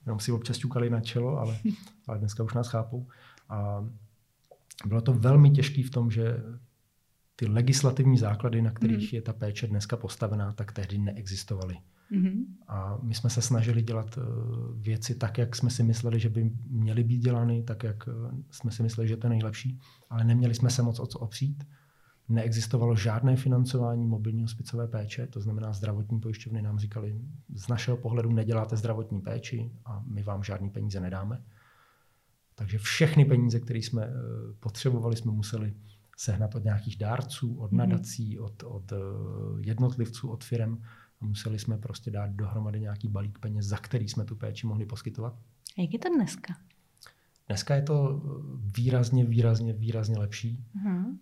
jenom 0.07 0.21
si 0.21 0.33
občas 0.33 0.59
ťukali 0.59 0.91
na 0.91 1.01
čelo, 1.01 1.39
ale, 1.39 1.59
ale 2.07 2.19
dneska 2.19 2.43
už 2.43 2.55
nás 2.55 2.69
chápou. 2.69 3.07
A 3.49 3.89
bylo 4.87 5.01
to 5.01 5.13
velmi 5.13 5.51
těžké 5.51 5.83
v 5.83 5.91
tom, 5.91 6.11
že 6.11 6.43
ty 7.37 7.47
legislativní 7.47 8.19
základy, 8.19 8.63
na 8.63 8.71
kterých 8.71 9.13
mm. 9.13 9.17
je 9.17 9.23
ta 9.23 9.33
péče 9.33 9.67
dneska 9.67 9.97
postavená, 9.97 10.53
tak 10.53 10.73
tehdy 10.73 10.99
neexistovaly. 10.99 11.77
Mm-hmm. 12.13 12.45
A 12.69 12.99
my 13.03 13.15
jsme 13.15 13.31
se 13.31 13.43
snažili 13.43 13.83
dělat 13.83 14.19
eh, 14.19 14.23
věci 14.75 15.15
tak, 15.15 15.39
jak 15.39 15.57
jsme 15.57 15.71
si 15.71 15.83
mysleli, 15.83 16.21
že 16.21 16.29
by 16.29 16.51
měly 16.67 17.05
být 17.05 17.19
dělány, 17.19 17.63
tak, 17.63 17.83
jak 17.83 18.09
eh, 18.09 18.13
jsme 18.51 18.71
si 18.71 18.83
mysleli, 18.83 19.09
že 19.09 19.17
to 19.17 19.27
je 19.27 19.31
nejlepší, 19.31 19.81
ale 20.11 20.25
neměli 20.25 20.55
jsme 20.55 20.71
se 20.71 20.83
moc 20.83 21.01
o 21.01 21.07
co 21.07 21.19
opřít. 21.19 21.65
Neexistovalo 22.29 22.97
žádné 22.97 23.37
financování 23.37 24.07
mobilní 24.07 24.43
hospicové 24.43 24.89
péče, 24.89 25.27
to 25.27 25.41
znamená 25.41 25.73
zdravotní 25.73 26.21
pojišťovny 26.21 26.63
nám 26.63 26.79
říkali, 26.79 27.21
z 27.55 27.69
našeho 27.69 27.97
pohledu 27.97 28.33
neděláte 28.33 28.77
zdravotní 28.77 29.21
péči 29.21 29.71
a 29.85 30.03
my 30.07 30.23
vám 30.23 30.45
žádný 30.45 30.71
peníze 30.71 31.01
nedáme. 31.01 31.43
Takže 32.55 32.79
všechny 32.79 33.25
peníze, 33.25 33.61
které 33.61 33.79
jsme 33.79 34.03
eh, 34.03 34.13
potřebovali, 34.61 35.17
jsme 35.17 35.33
museli 35.33 35.75
sehnat 36.17 36.55
od 36.55 36.65
nějakých 36.65 36.99
dárců, 36.99 37.55
od 37.55 37.73
mhm. 37.73 37.79
nadací, 37.79 38.39
od, 38.39 38.63
od 38.63 38.93
jednotlivců, 39.61 40.29
od 40.29 40.45
firm 40.45 40.75
a 40.75 40.79
museli 41.25 41.59
jsme 41.59 41.79
prostě 41.79 42.11
dát 42.11 42.31
dohromady 42.31 42.81
nějaký 42.81 43.09
balík 43.09 43.39
peněz, 43.39 43.67
za 43.67 43.77
který 43.77 44.09
jsme 44.09 44.25
tu 44.25 44.37
péči 44.37 44.67
mohli 44.67 44.87
poskytovat. 44.87 45.35
A 45.79 45.81
jak 45.81 45.93
je 45.93 45.99
to 45.99 46.09
dneska? 46.09 46.55
Dneska 47.47 47.75
je 47.75 47.83
to 47.83 48.23
výrazně, 48.77 49.25
výrazně, 49.25 49.73
výrazně 49.73 50.19
lepší. 50.19 50.65
Uh-huh. 50.77 51.19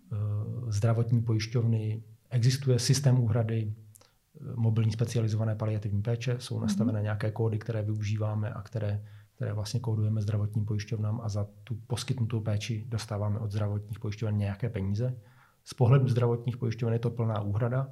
Zdravotní 0.67 1.21
pojišťovny, 1.21 2.03
existuje 2.29 2.79
systém 2.79 3.19
úhrady 3.19 3.73
eh, 3.73 4.55
mobilní 4.55 4.91
specializované 4.91 5.55
paliativní 5.55 6.01
péče, 6.01 6.35
jsou 6.39 6.55
mhm. 6.55 6.63
nastavené 6.63 6.99
uh-huh. 6.99 7.03
nějaké 7.03 7.31
kódy, 7.31 7.59
které 7.59 7.81
využíváme 7.81 8.49
a 8.49 8.61
které, 8.61 9.03
které 9.35 9.53
vlastně 9.53 9.79
kódujeme 9.79 10.21
zdravotním 10.21 10.65
pojišťovnám 10.65 11.21
a 11.21 11.29
za 11.29 11.47
tu 11.63 11.75
poskytnutou 11.87 12.39
péči 12.39 12.85
dostáváme 12.87 13.39
od 13.39 13.51
zdravotních 13.51 13.99
pojišťoven 13.99 14.37
nějaké 14.37 14.69
peníze. 14.69 15.17
Z 15.63 15.73
pohledu 15.73 16.07
zdravotních 16.07 16.57
pojišťoven 16.57 16.93
je 16.93 16.99
to 16.99 17.09
plná 17.09 17.41
úhrada, 17.41 17.91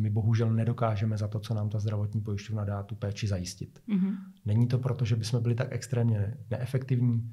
my 0.00 0.10
bohužel 0.10 0.52
nedokážeme 0.52 1.18
za 1.18 1.28
to, 1.28 1.40
co 1.40 1.54
nám 1.54 1.68
ta 1.68 1.78
zdravotní 1.78 2.20
pojišťovna 2.20 2.64
dá, 2.64 2.82
tu 2.82 2.94
péči 2.94 3.26
zajistit. 3.26 3.82
Mm-hmm. 3.88 4.16
Není 4.44 4.66
to 4.66 4.78
proto, 4.78 5.04
že 5.04 5.16
bychom 5.16 5.42
byli 5.42 5.54
tak 5.54 5.68
extrémně 5.70 6.36
neefektivní, 6.50 7.32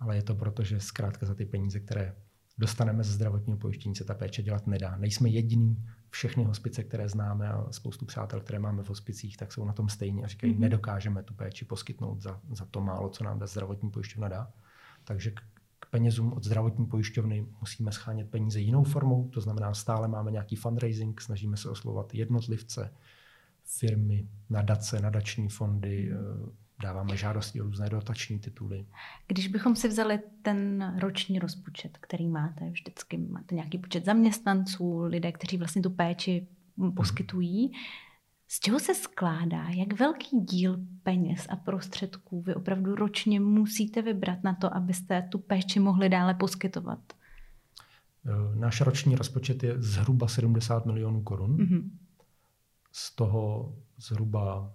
ale 0.00 0.16
je 0.16 0.22
to 0.22 0.34
proto, 0.34 0.62
že 0.62 0.80
zkrátka 0.80 1.26
za 1.26 1.34
ty 1.34 1.44
peníze, 1.44 1.80
které 1.80 2.14
dostaneme 2.58 3.04
ze 3.04 3.12
zdravotního 3.12 3.58
pojištění, 3.58 3.94
se 3.94 4.04
ta 4.04 4.14
péče 4.14 4.42
dělat 4.42 4.66
nedá. 4.66 4.96
Nejsme 4.96 5.28
jediný, 5.28 5.84
všechny 6.10 6.44
hospice, 6.44 6.84
které 6.84 7.08
známe 7.08 7.48
a 7.48 7.72
spoustu 7.72 8.06
přátel, 8.06 8.40
které 8.40 8.58
máme 8.58 8.82
v 8.82 8.88
hospicích, 8.88 9.36
tak 9.36 9.52
jsou 9.52 9.64
na 9.64 9.72
tom 9.72 9.88
stejně 9.88 10.24
a 10.24 10.26
říkají, 10.26 10.54
mm-hmm. 10.54 10.58
nedokážeme 10.58 11.22
tu 11.22 11.34
péči 11.34 11.64
poskytnout 11.64 12.20
za, 12.20 12.40
za 12.52 12.64
to 12.64 12.80
málo, 12.80 13.08
co 13.08 13.24
nám 13.24 13.38
ta 13.38 13.46
zdravotní 13.46 13.90
pojišťovna 13.90 14.28
dá. 14.28 14.52
Takže 15.04 15.32
penězům 15.90 16.32
od 16.32 16.44
zdravotní 16.44 16.86
pojišťovny 16.86 17.46
musíme 17.60 17.92
schánět 17.92 18.30
peníze 18.30 18.60
jinou 18.60 18.84
formou, 18.84 19.28
to 19.28 19.40
znamená 19.40 19.74
stále 19.74 20.08
máme 20.08 20.30
nějaký 20.30 20.56
fundraising, 20.56 21.20
snažíme 21.20 21.56
se 21.56 21.70
oslovat 21.70 22.14
jednotlivce, 22.14 22.92
firmy, 23.64 24.28
nadace, 24.50 25.00
nadační 25.00 25.48
fondy, 25.48 26.12
eh, 26.12 26.16
dáváme 26.82 27.16
žádosti 27.16 27.60
o 27.60 27.64
různé 27.64 27.90
dotační 27.90 28.38
tituly. 28.38 28.86
Když 29.26 29.48
bychom 29.48 29.76
si 29.76 29.88
vzali 29.88 30.20
ten 30.42 30.94
roční 30.98 31.38
rozpočet, 31.38 31.98
který 32.00 32.28
máte, 32.28 32.70
vždycky 32.70 33.18
máte 33.18 33.54
nějaký 33.54 33.78
počet 33.78 34.04
zaměstnanců, 34.04 35.02
lidé, 35.02 35.32
kteří 35.32 35.56
vlastně 35.56 35.82
tu 35.82 35.90
péči 35.90 36.46
poskytují, 36.94 37.66
hmm 37.66 38.05
z 38.48 38.60
čeho 38.60 38.80
se 38.80 38.94
skládá? 38.94 39.68
Jak 39.68 39.98
velký 39.98 40.40
díl 40.40 40.78
peněz 41.02 41.46
a 41.50 41.56
prostředků 41.56 42.42
vy 42.42 42.54
opravdu 42.54 42.94
ročně 42.94 43.40
musíte 43.40 44.02
vybrat 44.02 44.38
na 44.44 44.54
to, 44.54 44.76
abyste 44.76 45.22
tu 45.22 45.38
péči 45.38 45.80
mohli 45.80 46.08
dále 46.08 46.34
poskytovat? 46.34 46.98
Eh, 48.26 48.58
náš 48.58 48.80
roční 48.80 49.16
rozpočet 49.16 49.62
je 49.62 49.82
zhruba 49.82 50.28
70 50.28 50.86
milionů 50.86 51.22
korun. 51.22 51.56
Mm-hmm. 51.56 51.90
Z 52.92 53.14
toho 53.14 53.74
zhruba 53.98 54.72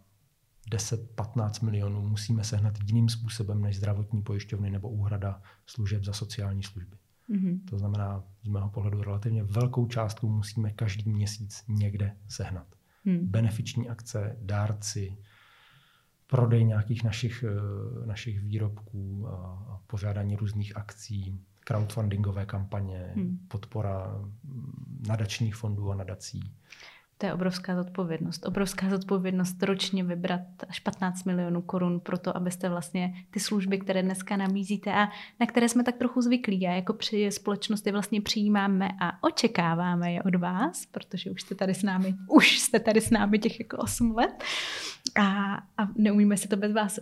10-15 0.72 1.66
milionů 1.66 2.02
musíme 2.02 2.44
sehnat 2.44 2.74
jiným 2.86 3.10
způsobem 3.10 3.62
než 3.62 3.78
zdravotní 3.78 4.22
pojišťovny 4.22 4.70
nebo 4.70 4.90
úhrada 4.90 5.42
služeb 5.66 6.04
za 6.04 6.14
sociální 6.14 6.64
služby. 6.64 6.98
Mm-hmm. 7.30 7.60
To 7.70 7.78
znamená, 7.78 8.24
z 8.44 8.48
mého 8.48 8.70
pohledu 8.70 9.04
relativně 9.04 9.44
velkou 9.44 9.88
částku 9.88 10.30
musíme 10.30 10.72
každý 10.72 11.12
měsíc 11.12 11.64
někde 11.68 12.18
sehnat 12.28 12.81
hmm. 13.06 13.28
benefiční 13.28 13.90
akce, 13.90 14.38
dárci, 14.42 15.18
prodej 16.28 16.66
nějakých 16.66 17.04
našich, 17.04 17.44
eh, 17.48 18.06
našich 18.06 18.40
výrobků 18.40 19.28
a 19.28 19.82
pořádání 19.88 20.36
různých 20.36 20.78
akcí, 20.78 21.40
crowdfundingové 21.60 22.46
kampaně, 22.46 23.12
hmm. 23.16 23.38
podpora 23.48 24.18
mm, 24.44 25.04
nadačních 25.08 25.56
fondů 25.56 25.92
a 25.92 25.96
nadací. 25.96 26.54
To 27.22 27.28
je 27.28 27.34
obrovská 27.34 27.76
zodpovědnost. 27.76 28.46
Obrovská 28.46 28.90
zodpovědnost 28.90 29.64
ročně 29.64 30.04
vybrat 30.04 30.42
až 30.70 30.80
15 30.80 31.24
milionů 31.24 31.62
korun 31.62 32.00
pro 32.00 32.18
to, 32.18 32.38
abyste 32.38 32.70
vlastně 32.70 33.14
ty 33.32 33.40
služby, 33.40 33.78
které 33.78 34.04
dneska 34.04 34.38
nabízíte 34.38 34.94
a 34.94 35.08
na 35.40 35.46
které 35.46 35.70
jsme 35.70 35.84
tak 35.84 35.98
trochu 35.98 36.22
zvyklí 36.22 36.68
a 36.68 36.72
jako 36.72 36.94
při 36.94 37.32
společnosti 37.32 37.92
vlastně 37.92 38.22
přijímáme 38.22 38.90
a 39.02 39.24
očekáváme 39.24 40.14
je 40.14 40.24
od 40.24 40.36
vás, 40.36 40.86
protože 40.86 41.32
už 41.32 41.42
jste 41.42 41.56
tady 41.56 41.74
s 41.74 41.84
námi, 41.84 42.16
už 42.28 42.60
jste 42.60 42.80
tady 42.80 43.02
s 43.02 43.10
námi 43.10 43.40
těch 43.40 43.60
jako 43.60 43.78
8 43.78 44.16
let 44.16 44.44
a, 45.20 45.56
a 45.78 45.88
neumíme 45.96 46.38
si 46.38 46.48
to 46.48 46.58
bez 46.58 46.74
vás 46.74 47.00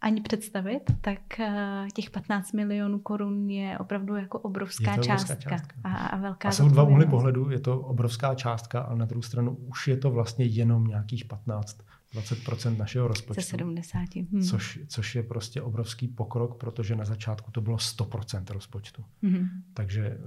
ani 0.00 0.20
představit, 0.20 0.82
tak 1.00 1.40
eh, 1.40 1.86
těch 1.94 2.10
15 2.10 2.52
milionů 2.52 2.98
korun 2.98 3.50
je 3.50 3.78
opravdu 3.78 4.16
jako 4.16 4.38
obrovská, 4.38 4.90
je 4.90 4.98
obrovská 4.98 5.16
částka, 5.16 5.50
částka. 5.50 5.76
A, 5.84 5.94
a 5.94 6.16
velká 6.16 6.48
A 6.48 6.52
jsou 6.52 6.68
dva 6.68 6.82
úhly 6.82 7.06
pohledu, 7.06 7.50
je 7.50 7.60
to 7.60 7.80
obrovská 7.80 8.34
částka, 8.34 8.80
ale 8.80 8.98
na 8.98 9.04
druhou 9.04 9.22
stranu 9.22 9.54
už 9.54 9.88
je 9.88 9.96
to 9.96 10.10
vlastně 10.10 10.44
jenom 10.44 10.86
nějakých 10.86 11.24
15 11.24 11.78
20% 12.14 12.76
našeho 12.76 13.08
rozpočtu. 13.08 13.42
Ze 13.42 13.48
70. 13.48 13.98
Hmm. 14.32 14.42
Což, 14.42 14.80
což 14.86 15.14
je 15.14 15.22
prostě 15.22 15.62
obrovský 15.62 16.08
pokrok, 16.08 16.58
protože 16.58 16.96
na 16.96 17.04
začátku 17.04 17.50
to 17.50 17.60
bylo 17.60 17.76
100% 17.76 18.52
rozpočtu. 18.52 19.04
Hmm. 19.22 19.48
Takže 19.74 20.18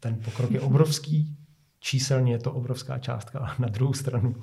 ten 0.00 0.18
pokrok 0.24 0.50
je 0.50 0.60
obrovský, 0.60 1.36
číselně 1.80 2.32
je 2.32 2.38
to 2.38 2.52
obrovská 2.52 2.98
částka, 2.98 3.38
a 3.38 3.62
na 3.62 3.68
druhou 3.68 3.92
stranu 3.92 4.36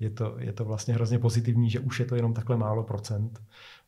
je 0.00 0.10
to, 0.10 0.36
je 0.38 0.52
to 0.52 0.64
vlastně 0.64 0.94
hrozně 0.94 1.18
pozitivní, 1.18 1.70
že 1.70 1.80
už 1.80 2.00
je 2.00 2.06
to 2.06 2.16
jenom 2.16 2.34
takhle 2.34 2.56
málo 2.56 2.82
procent 2.82 3.40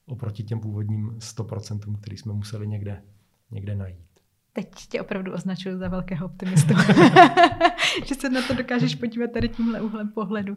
oproti 0.09 0.43
těm 0.43 0.61
původním 0.61 1.11
100%, 1.19 1.97
který 2.00 2.17
jsme 2.17 2.33
museli 2.33 2.67
někde, 2.67 3.03
někde 3.50 3.75
najít. 3.75 4.09
Teď 4.53 4.69
tě 4.88 5.00
opravdu 5.00 5.33
označuju 5.33 5.79
za 5.79 5.88
velkého 5.88 6.27
optimistu. 6.27 6.75
že 8.07 8.15
se 8.15 8.29
na 8.29 8.43
to 8.43 8.55
dokážeš 8.55 8.95
podívat 8.95 9.31
tady 9.33 9.49
tímhle 9.49 9.81
úhlem 9.81 10.09
pohledu. 10.09 10.57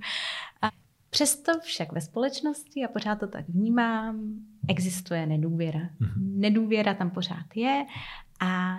A 0.62 0.72
přesto 1.10 1.52
však 1.60 1.92
ve 1.92 2.02
společnosti, 2.02 2.86
a 2.86 2.88
pořád 2.88 3.20
to 3.20 3.28
tak 3.28 3.50
vnímám, 3.50 4.20
existuje 4.68 5.26
nedůvěra. 5.26 5.80
Mm-hmm. 5.80 6.40
Nedůvěra 6.40 6.94
tam 6.94 7.10
pořád 7.10 7.46
je 7.56 7.86
a 8.40 8.78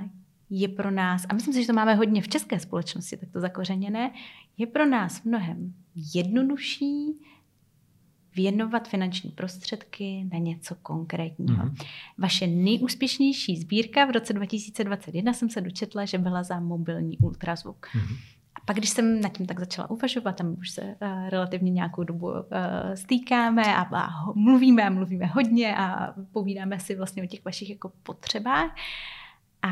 je 0.51 0.69
pro 0.69 0.91
nás, 0.91 1.27
a 1.29 1.35
myslím 1.35 1.55
si, 1.55 1.61
že 1.61 1.67
to 1.67 1.73
máme 1.73 1.95
hodně 1.95 2.23
v 2.23 2.29
české 2.29 2.61
společnosti, 2.61 3.17
tak 3.17 3.29
to 3.33 3.41
zakořeněné, 3.41 4.11
je 4.59 4.67
pro 4.67 4.87
nás 4.87 5.25
mnohem 5.25 5.75
jednodušší 6.15 7.21
věnovat 8.37 8.89
finanční 8.89 9.31
prostředky 9.31 10.29
na 10.33 10.39
něco 10.39 10.75
konkrétního. 10.75 11.65
Mm-hmm. 11.65 11.87
Vaše 12.19 12.47
nejúspěšnější 12.47 13.57
sbírka 13.57 14.05
v 14.05 14.11
roce 14.11 14.33
2021 14.33 15.33
jsem 15.33 15.51
se 15.51 15.61
dočetla, 15.61 16.05
že 16.05 16.19
byla 16.19 16.43
za 16.43 16.61
mobilní 16.61 17.19
ultrazvuk. 17.19 17.87
Mm-hmm. 17.95 18.17
A 18.55 18.61
pak, 18.65 18.77
když 18.77 18.91
jsem 18.91 19.21
nad 19.21 19.33
tím 19.33 19.47
tak 19.47 19.61
začala 19.61 19.91
uvažovat, 19.91 20.37
tam 20.37 20.57
už 20.59 20.71
se 20.71 20.83
uh, 20.83 21.29
relativně 21.29 21.71
nějakou 21.71 22.05
dobu 22.05 22.27
uh, 22.31 22.41
stýkáme 22.95 23.63
a, 23.63 23.83
a 23.83 24.09
mluvíme 24.35 24.83
a 24.83 24.91
mluvíme 24.91 25.27
hodně 25.27 25.77
a 25.77 26.15
povídáme 26.33 26.81
si 26.81 26.95
vlastně 26.95 27.23
o 27.23 27.27
těch 27.27 27.45
vašich 27.45 27.71
jako 27.71 27.93
potřebách, 28.03 28.67
uh, 28.67 28.73
a 29.63 29.71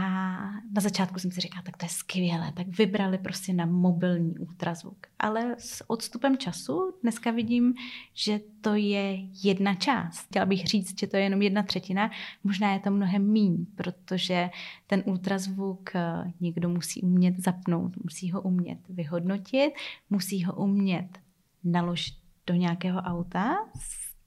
na 0.72 0.80
začátku 0.80 1.18
jsem 1.18 1.30
si 1.30 1.40
říkala, 1.40 1.62
tak 1.62 1.76
to 1.76 1.84
je 1.84 1.88
skvělé, 1.88 2.52
tak 2.56 2.66
vybrali 2.78 3.18
prostě 3.18 3.52
na 3.52 3.66
mobilní 3.66 4.38
ultrazvuk. 4.38 5.06
Ale 5.18 5.56
s 5.58 5.90
odstupem 5.90 6.38
času 6.38 6.94
dneska 7.02 7.30
vidím, 7.30 7.74
že 8.14 8.40
to 8.60 8.74
je 8.74 9.16
jedna 9.44 9.74
část. 9.74 10.26
Chtěla 10.26 10.46
bych 10.46 10.66
říct, 10.66 11.00
že 11.00 11.06
to 11.06 11.16
je 11.16 11.22
jenom 11.22 11.42
jedna 11.42 11.62
třetina, 11.62 12.10
možná 12.44 12.72
je 12.72 12.80
to 12.80 12.90
mnohem 12.90 13.32
míň, 13.32 13.66
protože 13.74 14.50
ten 14.86 15.02
ultrazvuk 15.06 15.90
eh, 15.94 16.32
někdo 16.40 16.68
musí 16.68 17.02
umět 17.02 17.34
zapnout, 17.38 17.96
musí 18.04 18.30
ho 18.30 18.42
umět 18.42 18.78
vyhodnotit, 18.88 19.70
musí 20.10 20.44
ho 20.44 20.54
umět 20.54 21.18
naložit 21.64 22.14
do 22.46 22.54
nějakého 22.54 23.00
auta 23.00 23.56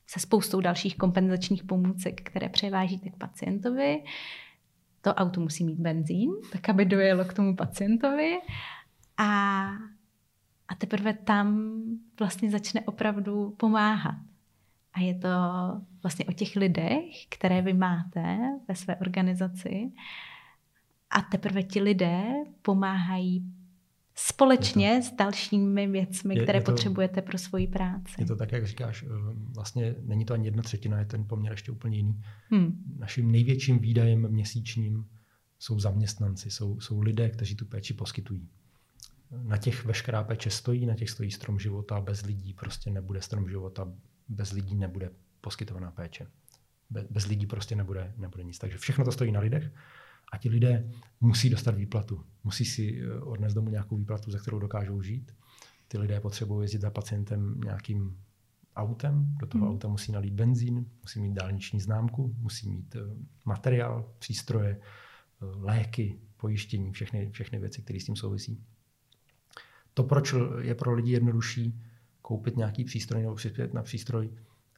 se 0.08 0.20
spoustou 0.20 0.62
dalších 0.62 0.98
kompenzačních 0.98 1.64
pomůcek, 1.64 2.22
které 2.22 2.50
převážíte 2.50 3.10
k 3.10 3.18
pacientovi 3.18 4.04
to 5.04 5.14
auto 5.14 5.42
musí 5.42 5.64
mít 5.64 5.80
benzín, 5.80 6.32
tak 6.52 6.70
aby 6.70 6.86
dojelo 6.86 7.26
k 7.26 7.34
tomu 7.34 7.56
pacientovi 7.56 8.40
a, 9.18 9.62
a 10.68 10.76
teprve 10.78 11.14
tam 11.14 11.76
vlastně 12.20 12.52
začne 12.52 12.82
opravdu 12.82 13.50
pomáhat. 13.52 14.16
A 14.94 15.00
je 15.00 15.16
to 15.16 15.30
vlastně 16.04 16.26
o 16.26 16.32
těch 16.32 16.56
lidech, 16.56 17.26
které 17.30 17.62
vy 17.62 17.74
máte 17.74 18.38
ve 18.68 18.76
své 18.76 18.96
organizaci. 18.96 19.92
A 21.10 21.22
teprve 21.22 21.64
ti 21.64 21.82
lidé 21.82 22.24
pomáhají 22.62 23.44
společně 24.16 25.00
to, 25.02 25.08
s 25.08 25.12
dalšími 25.12 25.88
věcmi, 25.88 26.36
je, 26.38 26.44
které 26.44 26.58
je 26.58 26.64
to, 26.64 26.72
potřebujete 26.72 27.22
pro 27.22 27.38
svoji 27.38 27.68
práci. 27.68 28.14
Je 28.20 28.26
to 28.26 28.36
tak, 28.36 28.52
jak 28.52 28.68
říkáš, 28.68 29.04
eh, 29.04 29.08
vlastně 29.56 29.96
není 30.02 30.26
to 30.26 30.34
ani 30.34 30.48
jedna 30.48 30.64
třetina, 30.64 31.00
je 31.00 31.06
ten 31.06 31.26
poměr 31.26 31.54
ještě 31.54 31.72
úplně 31.72 31.98
jiný. 31.98 32.22
Hmm. 32.50 32.84
Naším 32.98 33.32
největším 33.32 33.80
výdajem 33.80 34.28
měsíčním 34.32 35.06
jsou 35.60 35.80
zaměstnanci, 35.80 36.52
jsou, 36.52 36.80
jsou 36.80 37.02
lidé, 37.02 37.30
kteří 37.30 37.56
tu 37.56 37.66
péči 37.66 37.94
poskytují. 37.94 38.50
Na 39.44 39.58
těch 39.58 39.86
veškerá 39.86 40.24
péče 40.24 40.50
stojí, 40.50 40.86
na 40.86 40.96
těch 40.96 41.10
stojí 41.10 41.32
strom 41.32 41.60
života, 41.60 42.02
bez 42.02 42.22
lidí 42.22 42.54
prostě 42.54 42.92
nebude 42.92 43.22
strom 43.22 43.50
života, 43.50 43.92
bez 44.30 44.52
lidí 44.52 44.76
nebude 44.76 45.10
poskytovaná 45.42 45.92
péče. 45.92 46.28
Bez, 46.90 47.06
bez 47.10 47.26
lidí 47.26 47.46
prostě 47.46 47.76
nebude, 47.76 48.14
nebude 48.18 48.44
nic. 48.44 48.58
Takže 48.58 48.78
všechno 48.78 49.06
to 49.06 49.12
stojí 49.12 49.32
na 49.32 49.40
lidech 49.40 49.72
a 50.34 50.38
ti 50.38 50.50
lidé 50.50 50.92
musí 51.22 51.50
dostat 51.50 51.76
výplatu. 51.76 52.24
Musí 52.44 52.66
si 52.66 53.02
eh, 53.02 53.20
odnést 53.20 53.54
domů 53.54 53.70
nějakou 53.70 53.98
výplatu, 53.98 54.32
za 54.32 54.40
kterou 54.40 54.60
dokážou 54.60 55.02
žít. 55.02 55.32
Ty 55.88 55.98
lidé 55.98 56.20
potřebují 56.20 56.64
jezdit 56.64 56.82
za 56.82 56.90
pacientem 56.90 57.62
nějakým 57.66 58.18
autem, 58.76 59.36
do 59.40 59.48
toho 59.48 59.66
hmm. 59.66 59.74
auta 59.74 59.88
musí 59.88 60.12
nalít 60.12 60.34
benzín, 60.34 60.86
musí 61.02 61.22
mít 61.22 61.34
dálniční 61.34 61.80
známku, 61.80 62.36
musí 62.38 62.70
mít 62.70 62.96
eh, 62.96 63.00
materiál, 63.46 64.10
přístroje, 64.20 64.80
eh, 64.80 65.46
léky, 65.56 66.20
pojištění, 66.38 66.92
všechny, 66.92 67.30
všechny 67.32 67.60
věci, 67.60 67.82
které 67.82 68.00
s 68.00 68.06
tím 68.06 68.16
souvisí. 68.16 68.64
To, 69.94 70.04
proč 70.04 70.36
je 70.62 70.76
pro 70.76 70.94
lidi 70.94 71.12
jednodušší 71.12 71.82
koupit 72.22 72.58
nějaký 72.58 72.84
přístroj 72.84 73.22
nebo 73.22 73.36
přispět 73.36 73.74
na 73.74 73.84
přístroj, 73.84 74.30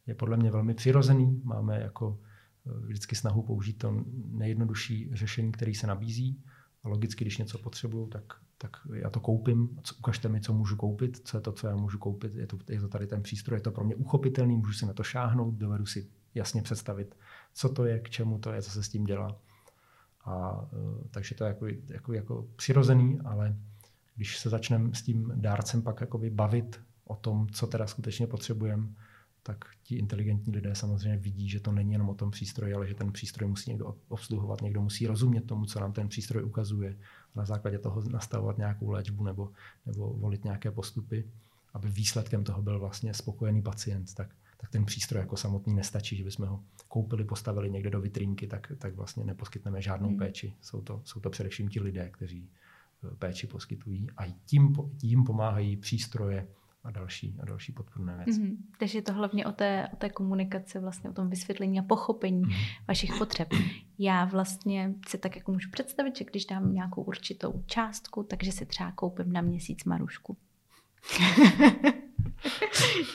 je 0.07 0.15
podle 0.15 0.37
mě 0.37 0.51
velmi 0.51 0.73
přirozený. 0.73 1.41
Máme 1.43 1.79
jako 1.79 2.19
vždycky 2.65 3.15
snahu 3.15 3.41
použít 3.41 3.73
to 3.73 4.04
nejjednodušší 4.25 5.10
řešení, 5.13 5.51
který 5.51 5.75
se 5.75 5.88
nabízí. 5.88 6.43
A 6.84 6.89
logicky, 6.89 7.23
když 7.23 7.38
něco 7.38 7.58
potřebuju, 7.58 8.08
tak, 8.08 8.23
tak 8.58 8.71
já 8.93 9.10
to 9.10 9.19
koupím. 9.19 9.80
Ukažte 9.99 10.30
mi, 10.30 10.41
co 10.41 10.54
můžu 10.54 10.75
koupit, 10.75 11.28
co 11.28 11.38
je 11.38 11.41
to, 11.41 11.51
co 11.51 11.67
já 11.67 11.75
můžu 11.75 11.97
koupit. 11.97 12.36
Je 12.36 12.47
to, 12.47 12.58
je 12.69 12.82
to 12.82 12.88
tady 12.88 13.08
ten 13.08 13.23
přístroj, 13.23 13.58
je 13.58 13.62
to 13.62 13.71
pro 13.71 13.84
mě 13.84 13.95
uchopitelný, 13.95 14.58
můžu 14.58 14.73
si 14.73 14.86
na 14.86 14.93
to 14.93 15.04
šáhnout, 15.04 15.56
dovedu 15.56 15.86
si 15.86 16.08
jasně 16.36 16.62
představit, 16.62 17.15
co 17.54 17.69
to 17.69 17.86
je, 17.86 17.99
k 17.99 18.10
čemu 18.10 18.39
to 18.39 18.51
je, 18.51 18.62
co 18.62 18.71
se 18.71 18.84
s 18.84 18.89
tím 18.89 19.04
dělá. 19.04 19.38
A, 20.25 20.65
e, 20.73 21.08
takže 21.12 21.36
to 21.36 21.43
je 21.43 21.47
jako, 21.47 21.65
jako, 21.88 22.13
jako 22.13 22.47
přirozený, 22.56 23.19
ale 23.25 23.56
když 24.15 24.39
se 24.39 24.49
začneme 24.49 24.93
s 24.93 25.01
tím 25.01 25.32
dárcem 25.36 25.82
pak 25.82 26.04
bavit 26.30 26.82
o 27.06 27.15
tom, 27.15 27.47
co 27.49 27.67
teda 27.67 27.88
skutečně 27.88 28.28
potřebujeme, 28.28 28.88
tak 29.47 29.65
ti 29.84 29.95
inteligentní 29.95 30.53
lidé 30.53 30.75
samozřejmě 30.75 31.17
vidí, 31.17 31.49
že 31.49 31.60
to 31.60 31.71
není 31.71 31.91
jenom 31.91 32.10
o 32.10 32.13
tom 32.13 32.31
přístroji, 32.31 32.73
ale 32.73 32.88
že 32.88 32.93
ten 32.93 33.12
přístroj 33.12 33.49
musí 33.49 33.69
někdo 33.69 33.95
obsluhovat, 34.08 34.62
někdo 34.62 34.81
musí 34.81 35.08
rozumět 35.08 35.41
tomu, 35.41 35.65
co 35.65 35.79
nám 35.79 35.93
ten 35.93 36.08
přístroj 36.08 36.43
ukazuje, 36.43 36.97
a 37.36 37.39
na 37.39 37.45
základě 37.45 37.79
toho 37.79 38.03
nastavovat 38.10 38.58
nějakou 38.58 38.89
léčbu 38.89 39.23
nebo, 39.23 39.51
nebo 39.86 40.13
volit 40.13 40.43
nějaké 40.43 40.71
postupy, 40.71 41.25
aby 41.73 41.89
výsledkem 41.89 42.43
toho 42.43 42.62
byl 42.62 42.79
vlastně 42.79 43.13
spokojený 43.13 43.62
pacient, 43.62 44.13
tak, 44.13 44.29
tak 44.58 44.69
ten 44.69 44.86
přístroj 44.86 45.19
jako 45.19 45.38
samotný 45.38 45.73
nestačí, 45.73 46.17
že 46.17 46.23
bychom 46.23 46.47
ho 46.47 46.63
koupili, 46.88 47.23
postavili 47.23 47.71
někde 47.71 47.89
do 47.89 48.01
vitrínky, 48.01 48.47
tak, 48.47 48.71
tak 48.77 48.95
vlastně 48.95 49.23
neposkytneme 49.23 49.81
žádnou 49.81 50.10
hmm. 50.10 50.17
péči. 50.17 50.53
Jsou 50.62 50.81
to, 50.81 51.01
jsou 51.03 51.19
to 51.19 51.29
především 51.29 51.69
ti 51.69 51.79
lidé, 51.79 52.10
kteří 52.10 52.49
eh, 53.03 53.15
péči 53.15 53.47
poskytují 53.47 54.08
a 54.17 54.23
tím, 54.45 54.75
tím 54.97 55.23
pomáhají 55.23 55.77
přístroje, 55.77 56.47
a 56.86 56.91
další, 56.91 57.36
a 57.39 57.45
další 57.45 57.71
podporné 57.71 58.15
věci. 58.26 58.41
Mm-hmm. 58.41 58.58
Takže 58.80 58.98
je 58.98 59.02
to 59.02 59.13
hlavně 59.13 59.45
o 59.45 59.52
té, 59.52 59.88
o 59.93 59.95
té 59.95 60.10
komunikaci, 60.10 60.80
vlastně 60.80 61.10
o 61.10 61.13
tom 61.13 61.30
vysvětlení 61.30 61.80
a 61.80 61.84
pochopení 61.84 62.45
mm-hmm. 62.45 62.86
vašich 62.88 63.12
potřeb. 63.17 63.48
Já 64.00 64.26
vlastně 64.26 64.93
si 65.08 65.17
tak 65.17 65.36
jako 65.36 65.52
můžu 65.52 65.69
představit, 65.69 66.17
že 66.17 66.26
když 66.26 66.45
dám 66.45 66.74
nějakou 66.74 67.02
určitou 67.02 67.63
částku, 67.65 68.24
takže 68.24 68.52
si 68.52 68.65
třeba 68.65 68.91
koupím 68.91 69.34
na 69.34 69.41
měsíc 69.41 69.84
marušku. 69.84 70.38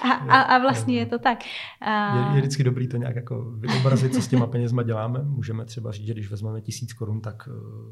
a, 0.02 0.12
a, 0.12 0.40
a 0.40 0.58
vlastně 0.58 0.98
je 0.98 1.06
to 1.06 1.18
tak. 1.18 1.38
A... 1.80 2.16
Je, 2.16 2.36
je 2.36 2.40
vždycky 2.40 2.64
dobrý 2.64 2.88
to 2.88 2.96
nějak 2.96 3.16
jako 3.16 3.44
vyobrazit, 3.44 4.14
co 4.14 4.22
s 4.22 4.28
těma 4.28 4.46
penězma 4.46 4.82
děláme. 4.82 5.22
Můžeme 5.22 5.64
třeba 5.64 5.92
říct, 5.92 6.06
že 6.06 6.12
když 6.12 6.30
vezmeme 6.30 6.60
tisíc 6.60 6.92
korun, 6.92 7.20
tak 7.20 7.48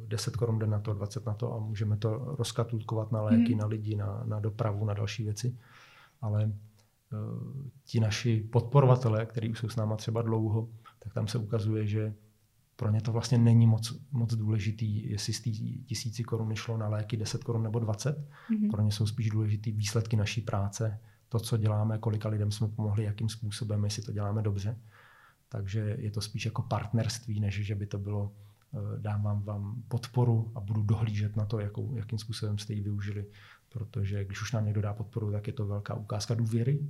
10 0.07 0.35
eh, 0.35 0.37
korun 0.37 0.59
jde 0.59 0.67
na 0.67 0.79
to, 0.79 0.95
20 0.95 1.27
na 1.27 1.35
to 1.35 1.55
a 1.55 1.59
můžeme 1.59 1.97
to 1.97 2.35
rozkatulkovat 2.38 3.12
na 3.12 3.23
léky, 3.23 3.53
hmm. 3.53 3.59
na 3.59 3.67
lidi, 3.67 3.97
na, 3.97 4.23
na 4.25 4.41
dopravu, 4.41 4.85
na 4.85 4.95
další 4.95 5.25
věci. 5.25 5.57
Ale 6.21 6.45
uh, 6.45 6.53
ti 7.85 8.01
naši 8.01 8.49
podporovatelé, 8.53 9.27
kteří 9.27 9.49
už 9.49 9.59
jsou 9.59 9.69
s 9.69 9.77
náma 9.77 9.97
třeba 9.97 10.23
dlouho, 10.23 10.69
tak 10.99 11.14
tam 11.14 11.29
se 11.29 11.38
ukazuje, 11.38 11.87
že 11.87 12.14
pro 12.79 12.91
ně 12.91 13.01
to 13.01 13.12
vlastně 13.12 13.38
není 13.38 13.67
moc, 13.67 14.01
moc 14.12 14.35
důležitý, 14.35 15.11
jestli 15.11 15.33
z 15.33 15.41
té 15.41 15.51
tisíci 15.87 16.25
korun 16.25 16.55
šlo 16.55 16.77
na 16.77 16.88
léky 16.88 17.17
10 17.17 17.45
korun 17.45 17.62
nebo 17.62 17.79
20. 17.79 18.19
Mm-hmm. 18.19 18.71
Pro 18.71 18.83
ně 18.83 18.93
jsou 18.93 19.07
spíš 19.07 19.31
důležitý 19.31 19.73
výsledky 19.73 20.17
naší 20.17 20.41
práce, 20.41 21.01
to, 21.29 21.41
co 21.41 21.57
děláme, 21.57 21.99
kolika 21.99 22.29
lidem 22.29 22.51
jsme 22.51 22.69
pomohli, 22.69 23.05
jakým 23.05 23.29
způsobem, 23.29 23.85
jestli 23.85 24.03
to 24.03 24.12
děláme 24.12 24.43
dobře. 24.43 24.79
Takže 25.49 25.97
je 25.99 26.11
to 26.11 26.21
spíš 26.21 26.45
jako 26.45 26.62
partnerství, 26.62 27.41
než 27.41 27.67
že 27.67 27.75
by 27.75 27.87
to 27.87 27.99
bylo 27.99 28.33
eh, 28.75 28.79
dám 29.01 29.23
vám, 29.23 29.43
vám 29.43 29.83
podporu 29.88 30.53
a 30.55 30.61
budu 30.61 30.83
dohlížet 30.83 31.37
na 31.37 31.47
to, 31.47 31.61
jakou, 31.61 31.97
jakým 31.97 32.19
způsobem 32.19 32.59
jste 32.59 32.75
ji 32.75 32.81
využili. 32.81 33.27
Protože 33.69 34.25
když 34.25 34.43
už 34.43 34.53
nám 34.53 34.64
někdo 34.64 34.83
dá 34.83 34.95
podporu, 34.95 35.33
tak 35.33 35.47
je 35.47 35.53
to 35.53 35.67
velká 35.67 35.95
ukázka 35.95 36.35
důvěry. 36.35 36.88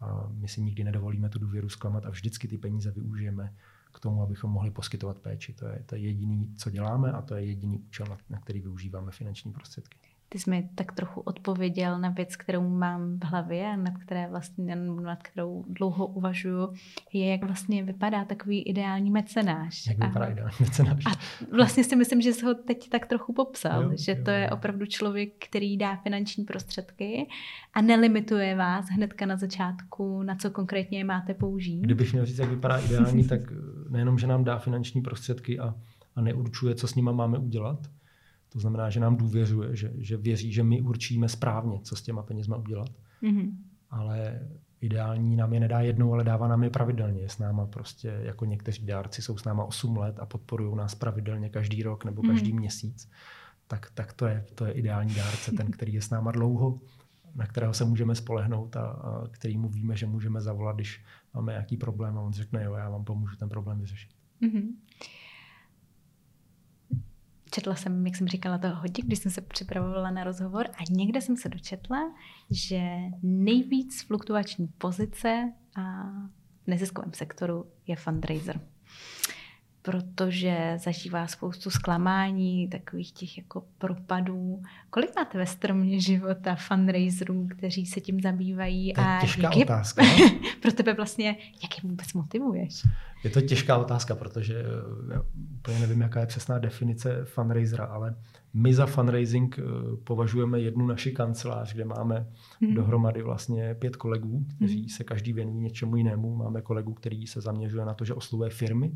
A 0.00 0.28
my 0.32 0.48
si 0.48 0.60
nikdy 0.60 0.84
nedovolíme 0.84 1.28
tu 1.28 1.38
důvěru 1.38 1.68
zklamat 1.68 2.06
a 2.06 2.10
vždycky 2.10 2.48
ty 2.48 2.58
peníze 2.58 2.90
využijeme 2.90 3.54
k 3.92 4.00
tomu, 4.00 4.22
abychom 4.22 4.50
mohli 4.50 4.70
poskytovat 4.70 5.18
péči. 5.18 5.52
To 5.52 5.66
je, 5.66 5.82
to 5.86 5.94
je 5.94 6.00
jediný, 6.00 6.54
co 6.56 6.70
děláme 6.70 7.12
a 7.12 7.22
to 7.22 7.34
je 7.34 7.44
jediný 7.44 7.78
účel, 7.78 8.06
na, 8.06 8.16
na 8.30 8.40
který 8.40 8.60
využíváme 8.60 9.10
finanční 9.10 9.52
prostředky. 9.52 10.09
Ty 10.32 10.38
jsi 10.38 10.50
mi 10.50 10.68
tak 10.74 10.92
trochu 10.92 11.20
odpověděl 11.20 11.98
na 11.98 12.08
věc, 12.08 12.36
kterou 12.36 12.68
mám 12.68 13.18
v 13.18 13.24
hlavě, 13.24 13.76
nad, 13.76 13.94
které 13.98 14.28
vlastně, 14.30 14.76
nad 14.76 15.22
kterou 15.22 15.64
dlouho 15.68 16.06
uvažuju, 16.06 16.72
je, 17.12 17.30
jak 17.30 17.44
vlastně 17.44 17.82
vypadá 17.82 18.24
takový 18.24 18.62
ideální 18.62 19.10
mecenáš. 19.10 19.86
Jak 19.86 19.98
vypadá 19.98 20.26
a, 20.26 20.28
ideální 20.28 20.56
mecenáš. 20.60 21.04
A 21.06 21.10
vlastně 21.56 21.84
si 21.84 21.96
myslím, 21.96 22.20
že 22.20 22.32
jsi 22.32 22.44
ho 22.44 22.54
teď 22.54 22.88
tak 22.88 23.06
trochu 23.06 23.32
popsal, 23.32 23.82
jo, 23.82 23.92
že 23.98 24.12
jo, 24.12 24.24
to 24.24 24.30
je 24.30 24.50
opravdu 24.50 24.86
člověk, 24.86 25.32
který 25.48 25.76
dá 25.76 25.96
finanční 25.96 26.44
prostředky 26.44 27.26
a 27.74 27.82
nelimituje 27.82 28.56
vás 28.56 28.86
hnedka 28.88 29.26
na 29.26 29.36
začátku, 29.36 30.22
na 30.22 30.36
co 30.36 30.50
konkrétně 30.50 30.98
je 30.98 31.04
máte 31.04 31.34
použít. 31.34 31.80
Kdybych 31.80 32.12
měl 32.12 32.26
říct, 32.26 32.38
jak 32.38 32.50
vypadá 32.50 32.78
ideální, 32.78 33.24
tak 33.28 33.40
nejenom, 33.88 34.18
že 34.18 34.26
nám 34.26 34.44
dá 34.44 34.58
finanční 34.58 35.02
prostředky 35.02 35.58
a, 35.58 35.74
a 36.16 36.20
neurčuje, 36.20 36.74
co 36.74 36.88
s 36.88 36.94
nima 36.94 37.12
máme 37.12 37.38
udělat, 37.38 37.78
to 38.52 38.60
znamená, 38.60 38.90
že 38.90 39.00
nám 39.00 39.16
důvěřuje, 39.16 39.76
že, 39.76 39.92
že 39.98 40.16
věří, 40.16 40.52
že 40.52 40.62
my 40.62 40.82
určíme 40.82 41.28
správně, 41.28 41.80
co 41.82 41.96
s 41.96 42.02
těma 42.02 42.22
penězma 42.22 42.56
udělat. 42.56 42.90
Mm-hmm. 43.22 43.50
Ale 43.90 44.40
ideální 44.80 45.36
nám 45.36 45.52
je 45.52 45.60
nedá 45.60 45.80
jednou, 45.80 46.12
ale 46.12 46.24
dává 46.24 46.48
nám 46.48 46.64
je 46.64 46.70
pravidelně. 46.70 47.20
Je 47.20 47.28
s 47.28 47.38
náma 47.38 47.66
prostě, 47.66 48.08
jako 48.22 48.44
někteří 48.44 48.86
dárci 48.86 49.22
jsou 49.22 49.38
s 49.38 49.44
náma 49.44 49.64
8 49.64 49.96
let 49.96 50.18
a 50.18 50.26
podporují 50.26 50.76
nás 50.76 50.94
pravidelně 50.94 51.48
každý 51.48 51.82
rok 51.82 52.04
nebo 52.04 52.22
každý 52.22 52.52
mm-hmm. 52.52 52.58
měsíc. 52.58 53.10
Tak, 53.66 53.90
tak 53.94 54.12
to, 54.12 54.26
je, 54.26 54.44
to 54.54 54.64
je 54.64 54.72
ideální 54.72 55.14
dárce, 55.14 55.52
ten, 55.52 55.70
který 55.70 55.92
je 55.92 56.02
s 56.02 56.10
náma 56.10 56.30
dlouho, 56.32 56.80
na 57.34 57.46
kterého 57.46 57.74
se 57.74 57.84
můžeme 57.84 58.14
spolehnout 58.14 58.76
a, 58.76 58.82
a 58.82 59.28
kterýmu 59.30 59.68
víme, 59.68 59.96
že 59.96 60.06
můžeme 60.06 60.40
zavolat, 60.40 60.76
když 60.76 61.04
máme 61.34 61.52
nějaký 61.52 61.76
problém 61.76 62.18
a 62.18 62.20
on 62.20 62.32
řekne, 62.32 62.64
jo, 62.64 62.74
já 62.74 62.90
vám 62.90 63.04
pomůžu 63.04 63.36
ten 63.36 63.48
problém 63.48 63.78
vyřešit. 63.78 64.10
Mm-hmm. 64.42 64.66
Četla 67.50 67.74
jsem, 67.74 68.06
jak 68.06 68.16
jsem 68.16 68.28
říkala, 68.28 68.58
toho 68.58 68.74
hodně, 68.74 69.04
když 69.04 69.18
jsem 69.18 69.32
se 69.32 69.40
připravovala 69.40 70.10
na 70.10 70.24
rozhovor 70.24 70.66
a 70.68 70.82
někde 70.90 71.20
jsem 71.20 71.36
se 71.36 71.48
dočetla, 71.48 72.14
že 72.50 72.80
nejvíc 73.22 74.02
fluktuační 74.02 74.66
pozice 74.66 75.52
a 75.76 76.10
v 76.64 76.66
neziskovém 76.66 77.12
sektoru 77.12 77.66
je 77.86 77.96
fundraiser 77.96 78.60
protože 79.82 80.78
zažívá 80.84 81.26
spoustu 81.26 81.70
zklamání, 81.70 82.68
takových 82.68 83.12
těch 83.12 83.38
jako 83.38 83.64
propadů. 83.78 84.62
Kolik 84.90 85.16
máte 85.16 85.38
ve 85.38 85.46
stromě 85.46 86.00
života 86.00 86.54
fundraiserů, 86.54 87.48
kteří 87.56 87.86
se 87.86 88.00
tím 88.00 88.20
zabývají? 88.20 88.92
To 88.92 89.00
je 89.00 89.06
a 89.06 89.20
těžká 89.20 89.42
jak 89.42 89.56
otázka. 89.56 90.02
pro 90.62 90.72
tebe 90.72 90.94
vlastně, 90.94 91.36
jak 91.62 91.84
je 91.84 91.90
vůbec 91.90 92.12
motivuješ? 92.12 92.82
Je 93.24 93.30
to 93.30 93.40
těžká 93.40 93.78
otázka, 93.78 94.14
protože 94.14 94.60
eh, 94.60 95.14
já 95.14 95.22
úplně 95.58 95.78
nevím, 95.78 96.00
jaká 96.00 96.20
je 96.20 96.26
přesná 96.26 96.58
definice 96.58 97.24
fundraisera, 97.24 97.84
ale 97.84 98.14
my 98.54 98.74
za 98.74 98.86
fundraising 98.86 99.58
eh, 99.58 99.62
považujeme 100.04 100.60
jednu 100.60 100.86
naši 100.86 101.12
kancelář, 101.12 101.74
kde 101.74 101.84
máme 101.84 102.26
hmm. 102.60 102.74
dohromady 102.74 103.22
vlastně 103.22 103.74
pět 103.74 103.96
kolegů, 103.96 104.46
kteří 104.56 104.78
hmm. 104.78 104.88
se 104.88 105.04
každý 105.04 105.32
věnují 105.32 105.60
něčemu 105.60 105.96
jinému. 105.96 106.36
Máme 106.36 106.62
kolegu, 106.62 106.94
který 106.94 107.26
se 107.26 107.40
zaměřuje 107.40 107.84
na 107.84 107.94
to, 107.94 108.04
že 108.04 108.14
oslovuje 108.14 108.50
firmy, 108.50 108.92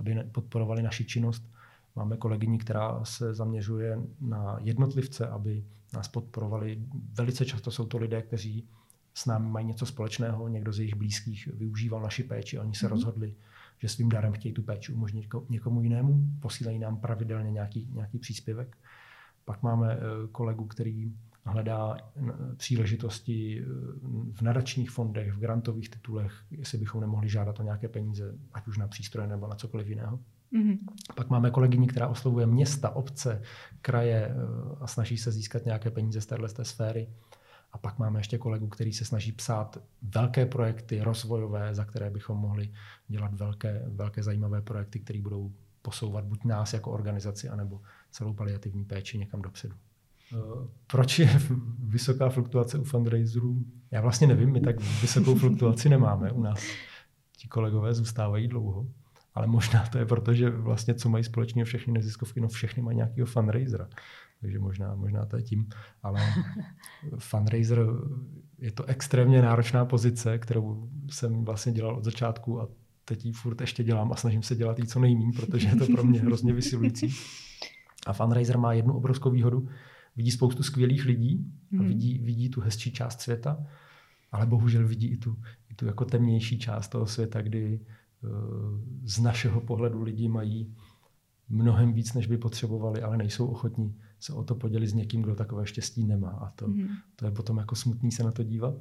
aby 0.00 0.24
podporovali 0.32 0.82
naši 0.82 1.04
činnost. 1.04 1.50
Máme 1.96 2.16
kolegyni, 2.16 2.58
která 2.58 3.04
se 3.04 3.34
zaměřuje 3.34 3.98
na 4.20 4.58
jednotlivce, 4.60 5.28
aby 5.28 5.64
nás 5.94 6.08
podporovali. 6.08 6.82
Velice 7.18 7.46
často 7.46 7.70
jsou 7.70 7.86
to 7.86 7.98
lidé, 7.98 8.22
kteří 8.22 8.68
s 9.14 9.26
námi 9.26 9.50
mají 9.50 9.66
něco 9.66 9.86
společného, 9.86 10.48
někdo 10.48 10.72
z 10.72 10.78
jejich 10.78 10.94
blízkých 10.94 11.46
využíval 11.46 12.02
naši 12.02 12.22
péči, 12.22 12.58
oni 12.58 12.74
se 12.74 12.86
mm-hmm. 12.86 12.90
rozhodli, 12.90 13.34
že 13.78 13.88
svým 13.88 14.08
darem 14.08 14.32
chtějí 14.32 14.54
tu 14.54 14.62
péči 14.62 14.92
umožnit 14.92 15.26
někomu 15.48 15.82
jinému, 15.82 16.24
posílají 16.40 16.78
nám 16.78 16.96
pravidelně 16.96 17.50
nějaký, 17.50 17.88
nějaký 17.92 18.18
příspěvek. 18.18 18.76
Pak 19.44 19.62
máme 19.62 19.92
eh, 19.94 19.98
kolegu, 20.32 20.66
který 20.66 21.12
hledá 21.44 21.96
příležitosti 22.56 23.60
eh, 23.60 23.64
v 24.32 24.42
nadačních 24.42 24.90
fondech, 24.90 25.32
v 25.32 25.38
grantových 25.38 25.90
titulech, 25.90 26.32
jestli 26.50 26.78
bychom 26.78 27.00
nemohli 27.00 27.28
žádat 27.28 27.60
o 27.60 27.62
nějaké 27.62 27.88
peníze, 27.88 28.34
ať 28.52 28.66
už 28.66 28.78
na 28.78 28.88
přístroje 28.88 29.28
nebo 29.28 29.46
na 29.46 29.54
cokoliv 29.54 29.88
jiného. 29.88 30.20
Mm-hmm. 30.52 30.78
Pak 31.14 31.30
máme 31.30 31.50
kolegyni, 31.50 31.86
která 31.86 32.08
oslovuje 32.08 32.46
města, 32.46 32.90
obce, 32.90 33.42
kraje 33.82 34.28
eh, 34.30 34.36
a 34.80 34.86
snaží 34.86 35.18
se 35.18 35.32
získat 35.32 35.64
nějaké 35.64 35.90
peníze 35.90 36.20
z 36.20 36.26
téhle 36.26 36.48
z 36.48 36.52
té 36.52 36.64
sféry. 36.64 37.08
A 37.72 37.78
pak 37.78 37.98
máme 37.98 38.20
ještě 38.20 38.38
kolegu, 38.38 38.68
který 38.68 38.92
se 38.92 39.04
snaží 39.04 39.32
psát 39.32 39.78
velké 40.02 40.46
projekty 40.46 41.00
rozvojové, 41.00 41.74
za 41.74 41.84
které 41.84 42.10
bychom 42.10 42.38
mohli 42.38 42.72
dělat 43.08 43.34
velké, 43.34 43.82
velké 43.86 44.22
zajímavé 44.22 44.62
projekty, 44.62 45.00
které 45.00 45.22
budou 45.22 45.52
posouvat 45.82 46.24
buď 46.24 46.44
nás 46.44 46.72
jako 46.72 46.90
organizaci, 46.90 47.48
anebo 47.48 47.80
celou 48.10 48.34
paliativní 48.34 48.84
péči 48.84 49.18
někam 49.18 49.42
dopředu. 49.42 49.76
Proč 50.86 51.18
je 51.18 51.40
vysoká 51.78 52.28
fluktuace 52.28 52.78
u 52.78 52.84
fundraiserů? 52.84 53.64
Já 53.90 54.00
vlastně 54.00 54.26
nevím, 54.26 54.52
my 54.52 54.60
tak 54.60 54.80
vysokou 54.80 55.34
fluktuaci 55.34 55.88
nemáme 55.88 56.32
u 56.32 56.42
nás. 56.42 56.60
Ti 57.36 57.48
kolegové 57.48 57.94
zůstávají 57.94 58.48
dlouho, 58.48 58.86
ale 59.34 59.46
možná 59.46 59.86
to 59.86 59.98
je 59.98 60.06
proto, 60.06 60.34
že 60.34 60.50
vlastně 60.50 60.94
co 60.94 61.08
mají 61.08 61.24
společně 61.24 61.64
všechny 61.64 61.92
neziskovky, 61.92 62.40
no 62.40 62.48
všechny 62.48 62.82
mají 62.82 62.96
nějakého 62.96 63.26
fundraisera. 63.26 63.88
Takže 64.40 64.58
možná, 64.58 64.94
možná 64.94 65.26
to 65.26 65.36
je 65.36 65.42
tím. 65.42 65.68
Ale 66.02 66.20
fundraiser 67.18 67.86
je 68.58 68.72
to 68.72 68.84
extrémně 68.84 69.42
náročná 69.42 69.84
pozice, 69.84 70.38
kterou 70.38 70.88
jsem 71.10 71.44
vlastně 71.44 71.72
dělal 71.72 71.96
od 71.96 72.04
začátku 72.04 72.60
a 72.60 72.68
teď 73.04 73.24
ji 73.24 73.32
furt 73.32 73.60
ještě 73.60 73.84
dělám 73.84 74.12
a 74.12 74.16
snažím 74.16 74.42
se 74.42 74.56
dělat 74.56 74.78
jí 74.78 74.86
co 74.86 75.00
nejméně, 75.00 75.32
protože 75.36 75.68
je 75.68 75.76
to 75.76 75.86
pro 75.86 76.04
mě 76.04 76.20
hrozně 76.20 76.52
vysilující. 76.52 77.14
A 78.06 78.12
fundraiser 78.12 78.58
má 78.58 78.72
jednu 78.72 78.94
obrovskou 78.94 79.30
výhodu, 79.30 79.68
vidí 80.16 80.30
spoustu 80.30 80.62
skvělých 80.62 81.04
lidí 81.04 81.52
a 81.72 81.76
hmm. 81.76 81.88
vidí, 81.88 82.18
vidí 82.18 82.50
tu 82.50 82.60
hezčí 82.60 82.92
část 82.92 83.20
světa, 83.20 83.66
ale 84.32 84.46
bohužel 84.46 84.88
vidí 84.88 85.08
i 85.08 85.16
tu, 85.16 85.36
i 85.68 85.74
tu 85.74 85.86
jako 85.86 86.04
temnější 86.04 86.58
část 86.58 86.88
toho 86.88 87.06
světa, 87.06 87.42
kdy 87.42 87.80
uh, 88.22 88.30
z 89.04 89.18
našeho 89.18 89.60
pohledu 89.60 90.02
lidi 90.02 90.28
mají 90.28 90.74
mnohem 91.48 91.92
víc, 91.92 92.14
než 92.14 92.26
by 92.26 92.38
potřebovali, 92.38 93.02
ale 93.02 93.16
nejsou 93.16 93.46
ochotní 93.46 93.96
se 94.20 94.32
o 94.32 94.44
to 94.44 94.54
podělit 94.54 94.86
s 94.86 94.94
někým, 94.94 95.22
kdo 95.22 95.34
takové 95.34 95.66
štěstí 95.66 96.04
nemá. 96.04 96.30
A 96.30 96.50
to, 96.50 96.68
mm. 96.68 96.88
to 97.16 97.24
je 97.24 97.30
potom 97.30 97.58
jako 97.58 97.76
smutný 97.76 98.12
se 98.12 98.22
na 98.22 98.32
to 98.32 98.42
dívat. 98.42 98.74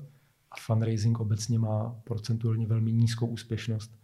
A 0.51 0.55
fundraising 0.59 1.19
obecně 1.19 1.59
má 1.59 1.89
procentuálně 2.03 2.67
velmi 2.67 2.93
nízkou 2.93 3.27
úspěšnost 3.27 3.99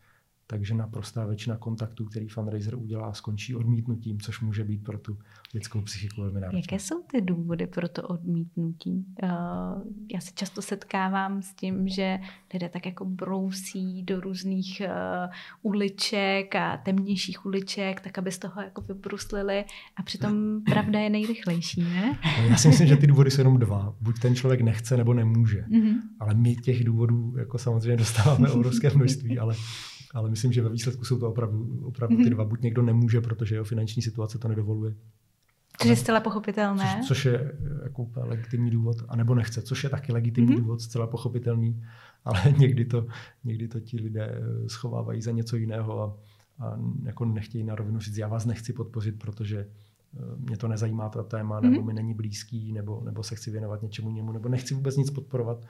takže 0.48 0.74
naprostá 0.74 1.26
většina 1.26 1.58
kontaktů, 1.58 2.06
který 2.06 2.28
fundraiser 2.28 2.76
udělá, 2.76 3.14
skončí 3.14 3.56
odmítnutím, 3.56 4.20
což 4.20 4.42
může 4.42 4.64
být 4.64 4.84
pro 4.84 4.98
tu 4.98 5.18
lidskou 5.54 5.82
psychiku 5.82 6.22
velmi 6.22 6.40
náročné. 6.40 6.60
Jaké 6.60 6.80
jsou 6.80 7.04
ty 7.12 7.22
důvody 7.22 7.68
pro 7.68 7.90
to 7.90 8.08
odmítnutí? 8.08 9.06
Eh, 9.24 9.28
já 10.14 10.20
se 10.20 10.32
často 10.34 10.62
setkávám 10.62 11.42
s 11.42 11.54
tím, 11.54 11.88
že 11.88 12.20
lidé 12.54 12.70
tak 12.70 12.86
jako 12.86 13.06
brousí 13.06 14.04
do 14.04 14.20
různých 14.20 14.82
eh, 14.82 14.92
uliček 15.62 16.56
a 16.56 16.78
temnějších 16.78 17.46
uliček, 17.46 18.02
tak 18.02 18.18
aby 18.18 18.32
z 18.32 18.38
toho 18.38 18.62
jako 18.62 18.82
vybruslili 18.82 19.66
a 19.96 20.04
přitom 20.04 20.62
pravda 20.64 21.00
je 21.00 21.10
nejrychlejší, 21.10 21.84
ne? 21.84 22.20
No, 22.42 22.48
já 22.48 22.58
si 22.58 22.68
myslím, 22.68 22.88
že 22.88 22.98
ty 22.98 23.08
důvody 23.08 23.32
jsou 23.32 23.42
jenom 23.42 23.60
dva. 23.60 23.96
Buď 24.02 24.20
ten 24.20 24.36
člověk 24.36 24.62
nechce 24.62 24.98
nebo 24.98 25.14
nemůže. 25.14 25.62
Mm-hmm. 25.62 25.96
Ale 26.20 26.34
my 26.34 26.56
těch 26.56 26.84
důvodů 26.84 27.34
jako 27.38 27.58
samozřejmě 27.58 27.98
dostáváme 27.98 28.50
obrovské 28.50 28.90
množství, 28.96 29.40
ale 29.40 29.56
ale 30.15 30.30
myslím, 30.30 30.54
že 30.54 30.62
ve 30.62 30.69
výsledku 30.69 31.06
jsou 31.06 31.19
to 31.19 31.30
opravdu, 31.30 31.82
opravdu 31.86 32.15
ty 32.15 32.21
mhm. 32.21 32.30
dva. 32.30 32.45
Buď 32.45 32.62
někdo 32.62 32.82
nemůže, 32.82 33.21
protože 33.21 33.56
jeho 33.56 33.65
finanční 33.65 34.01
situace 34.01 34.39
to 34.39 34.47
nedovoluje. 34.47 34.95
Což 35.82 35.89
je 35.89 35.95
zcela 35.95 36.19
pochopitelné. 36.19 36.97
Což, 36.97 37.08
což 37.08 37.25
je 37.25 37.58
jako 37.84 38.10
legitimní 38.15 38.71
důvod, 38.71 38.97
anebo 39.08 39.36
nechce, 39.36 39.62
což 39.62 39.84
je 39.84 39.89
taky 39.89 40.12
legitimní 40.12 40.56
mm-hmm. 40.56 40.60
důvod, 40.60 40.82
zcela 40.82 41.08
pochopitelný, 41.08 41.84
ale 42.25 42.39
někdy 42.58 42.86
to, 42.86 43.08
někdy 43.43 43.67
to 43.67 43.80
ti 43.80 43.97
lidé 43.97 44.25
eh, 44.25 44.69
schovávají 44.69 45.21
za 45.21 45.32
něco 45.32 45.56
jiného 45.56 46.01
a, 46.01 46.17
a 46.65 46.80
jako 47.04 47.25
nechtějí 47.25 47.63
na 47.63 47.75
rovinu 47.75 47.99
říct, 47.99 48.17
já 48.17 48.28
vás 48.28 48.45
nechci 48.45 48.73
podpořit, 48.73 49.19
protože 49.19 49.60
eh, 49.60 50.19
mě 50.38 50.58
to 50.58 50.67
nezajímá 50.67 51.10
to 51.10 51.23
téma, 51.23 51.60
nebo 51.60 51.82
mm-hmm. 51.82 51.86
mi 51.86 51.93
není 51.93 52.13
blízký, 52.13 52.73
nebo, 52.73 53.01
nebo 53.06 53.23
se 53.23 53.36
chci 53.36 53.51
věnovat 53.51 53.82
něčemu 53.82 54.10
jinému, 54.10 54.32
nebo 54.32 54.49
nechci 54.49 54.73
vůbec 54.73 54.97
nic 54.97 55.12
podporovat, 55.12 55.65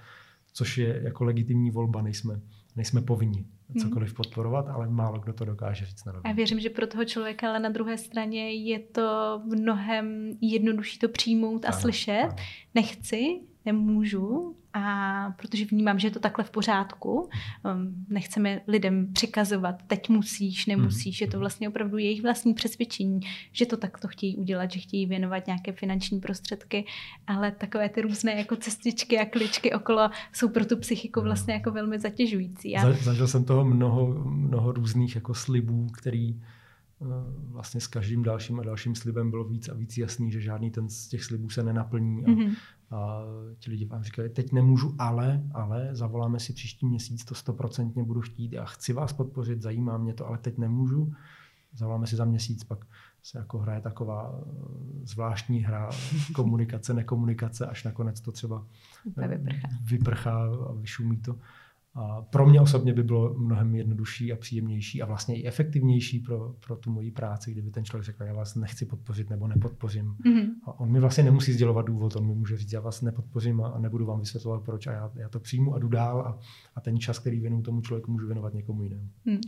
což 0.56 0.78
je 0.78 1.02
jako 1.04 1.24
legitimní 1.24 1.72
volba, 1.72 2.02
nejsme, 2.02 2.41
nejsme 2.76 3.02
povinni 3.02 3.46
cokoliv 3.82 4.13
podporovat, 4.13 4.68
ale 4.68 4.89
málo 4.89 5.20
kdo 5.20 5.34
to 5.34 5.46
dokáže 5.46 5.86
říct 5.86 6.06
na 6.06 6.12
rovinu. 6.12 6.30
Já 6.30 6.36
věřím, 6.36 6.60
že 6.60 6.70
pro 6.70 6.88
toho 6.88 7.06
člověka, 7.06 7.50
ale 7.50 7.60
na 7.60 7.70
druhé 7.70 7.98
straně 7.98 8.54
je 8.54 8.80
to 8.80 9.41
mnohem 9.46 10.38
jednodušší 10.41 11.00
to 11.00 11.10
přijmout 11.10 11.65
a 11.65 11.68
ano, 11.68 11.82
slyšet. 11.82 12.24
Ano. 12.24 12.36
Nechci, 12.76 13.39
nemůžu, 13.65 14.56
a 14.78 15.32
protože 15.38 15.65
vnímám, 15.65 15.99
že 15.99 16.08
je 16.08 16.12
to 16.12 16.19
takhle 16.19 16.43
v 16.43 16.49
pořádku. 16.49 17.12
Um, 17.12 18.06
nechceme 18.10 18.62
lidem 18.67 19.13
přikazovat, 19.13 19.84
teď 19.88 20.10
musíš, 20.10 20.65
nemusíš. 20.65 21.21
Je 21.21 21.28
to 21.28 21.39
vlastně 21.39 21.69
opravdu 21.69 21.97
jejich 21.97 22.21
vlastní 22.21 22.54
přesvědčení, 22.54 23.19
že 23.51 23.65
to 23.65 23.78
takto 23.78 24.08
chtějí 24.08 24.38
udělat, 24.38 24.71
že 24.71 24.80
chtějí 24.80 25.06
věnovat 25.06 25.47
nějaké 25.47 25.71
finanční 25.71 26.19
prostředky, 26.19 26.86
ale 27.28 27.51
takové 27.51 27.89
ty 27.89 28.01
různé 28.01 28.34
jako 28.34 28.56
cestičky 28.56 29.19
a 29.19 29.25
kličky 29.25 29.73
okolo 29.73 30.10
jsou 30.34 30.49
pro 30.49 30.65
tu 30.65 30.78
psychiku 30.78 31.21
vlastně 31.21 31.54
jako 31.54 31.71
velmi 31.71 31.99
zatěžující. 31.99 32.71
Já... 32.71 32.93
Zažil 32.93 33.28
jsem 33.28 33.43
toho 33.43 33.65
mnoho, 33.65 34.08
mnoho 34.25 34.71
různých 34.71 35.15
jako 35.15 35.34
slibů, 35.34 35.88
který 35.88 36.36
vlastně 37.49 37.81
s 37.81 37.88
každým 37.88 38.23
dalším 38.23 38.60
a 38.60 38.63
dalším 38.63 38.95
slibem 38.95 39.29
bylo 39.29 39.43
víc 39.43 39.69
a 39.69 39.73
víc 39.73 39.97
jasný, 39.97 40.31
že 40.31 40.41
žádný 40.41 40.71
ten 40.71 40.89
z 40.89 41.08
těch 41.08 41.23
slibů 41.23 41.49
se 41.49 41.63
nenaplní 41.63 42.25
a, 42.25 42.27
mm-hmm. 42.27 42.55
a 42.91 43.21
ti 43.60 43.71
lidi 43.71 43.86
vám 43.86 44.03
říkají, 44.03 44.29
teď 44.29 44.51
nemůžu, 44.51 44.95
ale, 44.99 45.43
ale 45.53 45.89
zavoláme 45.91 46.39
si 46.39 46.53
příští 46.53 46.86
měsíc, 46.86 47.25
to 47.25 47.36
stoprocentně 47.36 48.03
budu 48.03 48.21
chtít 48.21 48.58
a 48.58 48.65
chci 48.65 48.93
vás 48.93 49.13
podpořit, 49.13 49.62
zajímá 49.62 49.97
mě 49.97 50.13
to, 50.13 50.27
ale 50.27 50.38
teď 50.38 50.58
nemůžu. 50.58 51.13
Zavoláme 51.73 52.08
si 52.08 52.15
za 52.15 52.25
měsíc, 52.25 52.63
pak 52.63 52.86
se 53.23 53.38
jako 53.38 53.58
hraje 53.58 53.81
taková 53.81 54.39
eh, 54.39 54.45
zvláštní 55.03 55.60
hra 55.60 55.89
komunikace, 56.36 56.93
nekomunikace, 56.93 57.65
až 57.65 57.84
nakonec 57.84 58.21
to 58.21 58.31
třeba 58.31 58.65
vyprchá. 59.05 59.67
vyprchá 59.84 60.43
a 60.69 60.73
vyšumí 60.73 61.17
to. 61.17 61.36
A 61.95 62.21
pro 62.21 62.45
mě 62.45 62.62
osobně 62.62 62.93
by 62.93 63.03
bylo 63.03 63.34
mnohem 63.34 63.75
jednodušší 63.75 64.34
a 64.34 64.36
příjemnější 64.36 65.01
a 65.01 65.05
vlastně 65.05 65.39
i 65.39 65.47
efektivnější 65.47 66.19
pro, 66.19 66.53
pro 66.67 66.75
tu 66.75 66.91
moji 66.91 67.12
práci, 67.12 67.51
kdyby 67.51 67.71
ten 67.71 67.86
člověk 67.86 68.05
řekl, 68.05 68.23
já 68.23 68.34
vás 68.34 68.55
nechci 68.55 68.86
podpořit 68.86 69.29
nebo 69.29 69.47
nepodpořím. 69.47 70.15
Mm-hmm. 70.25 70.49
A 70.65 70.79
on 70.79 70.91
mi 70.91 70.99
vlastně 70.99 71.23
nemusí 71.23 71.53
sdělovat 71.53 71.86
důvod, 71.86 72.15
on 72.15 72.27
mi 72.27 72.36
může 72.36 72.58
říct, 72.58 72.73
já 72.73 72.79
vás 72.79 73.01
nepodpořím 73.01 73.62
a, 73.62 73.67
a 73.67 73.79
nebudu 73.79 74.05
vám 74.05 74.19
vysvětlovat, 74.19 74.63
proč 74.63 74.88
a 74.88 74.91
já, 74.91 75.12
já 75.15 75.29
to 75.29 75.39
přijmu 75.39 75.75
a 75.75 75.79
jdu 75.79 75.88
dál 75.88 76.21
a, 76.21 76.39
a 76.75 76.81
ten 76.81 76.99
čas, 76.99 77.19
který 77.19 77.39
věnu 77.39 77.62
tomu 77.62 77.81
člověku, 77.81 78.12
můžu 78.12 78.25
věnovat 78.25 78.53
někomu 78.53 78.84
jinému. 78.84 79.10
Mm. 79.25 79.41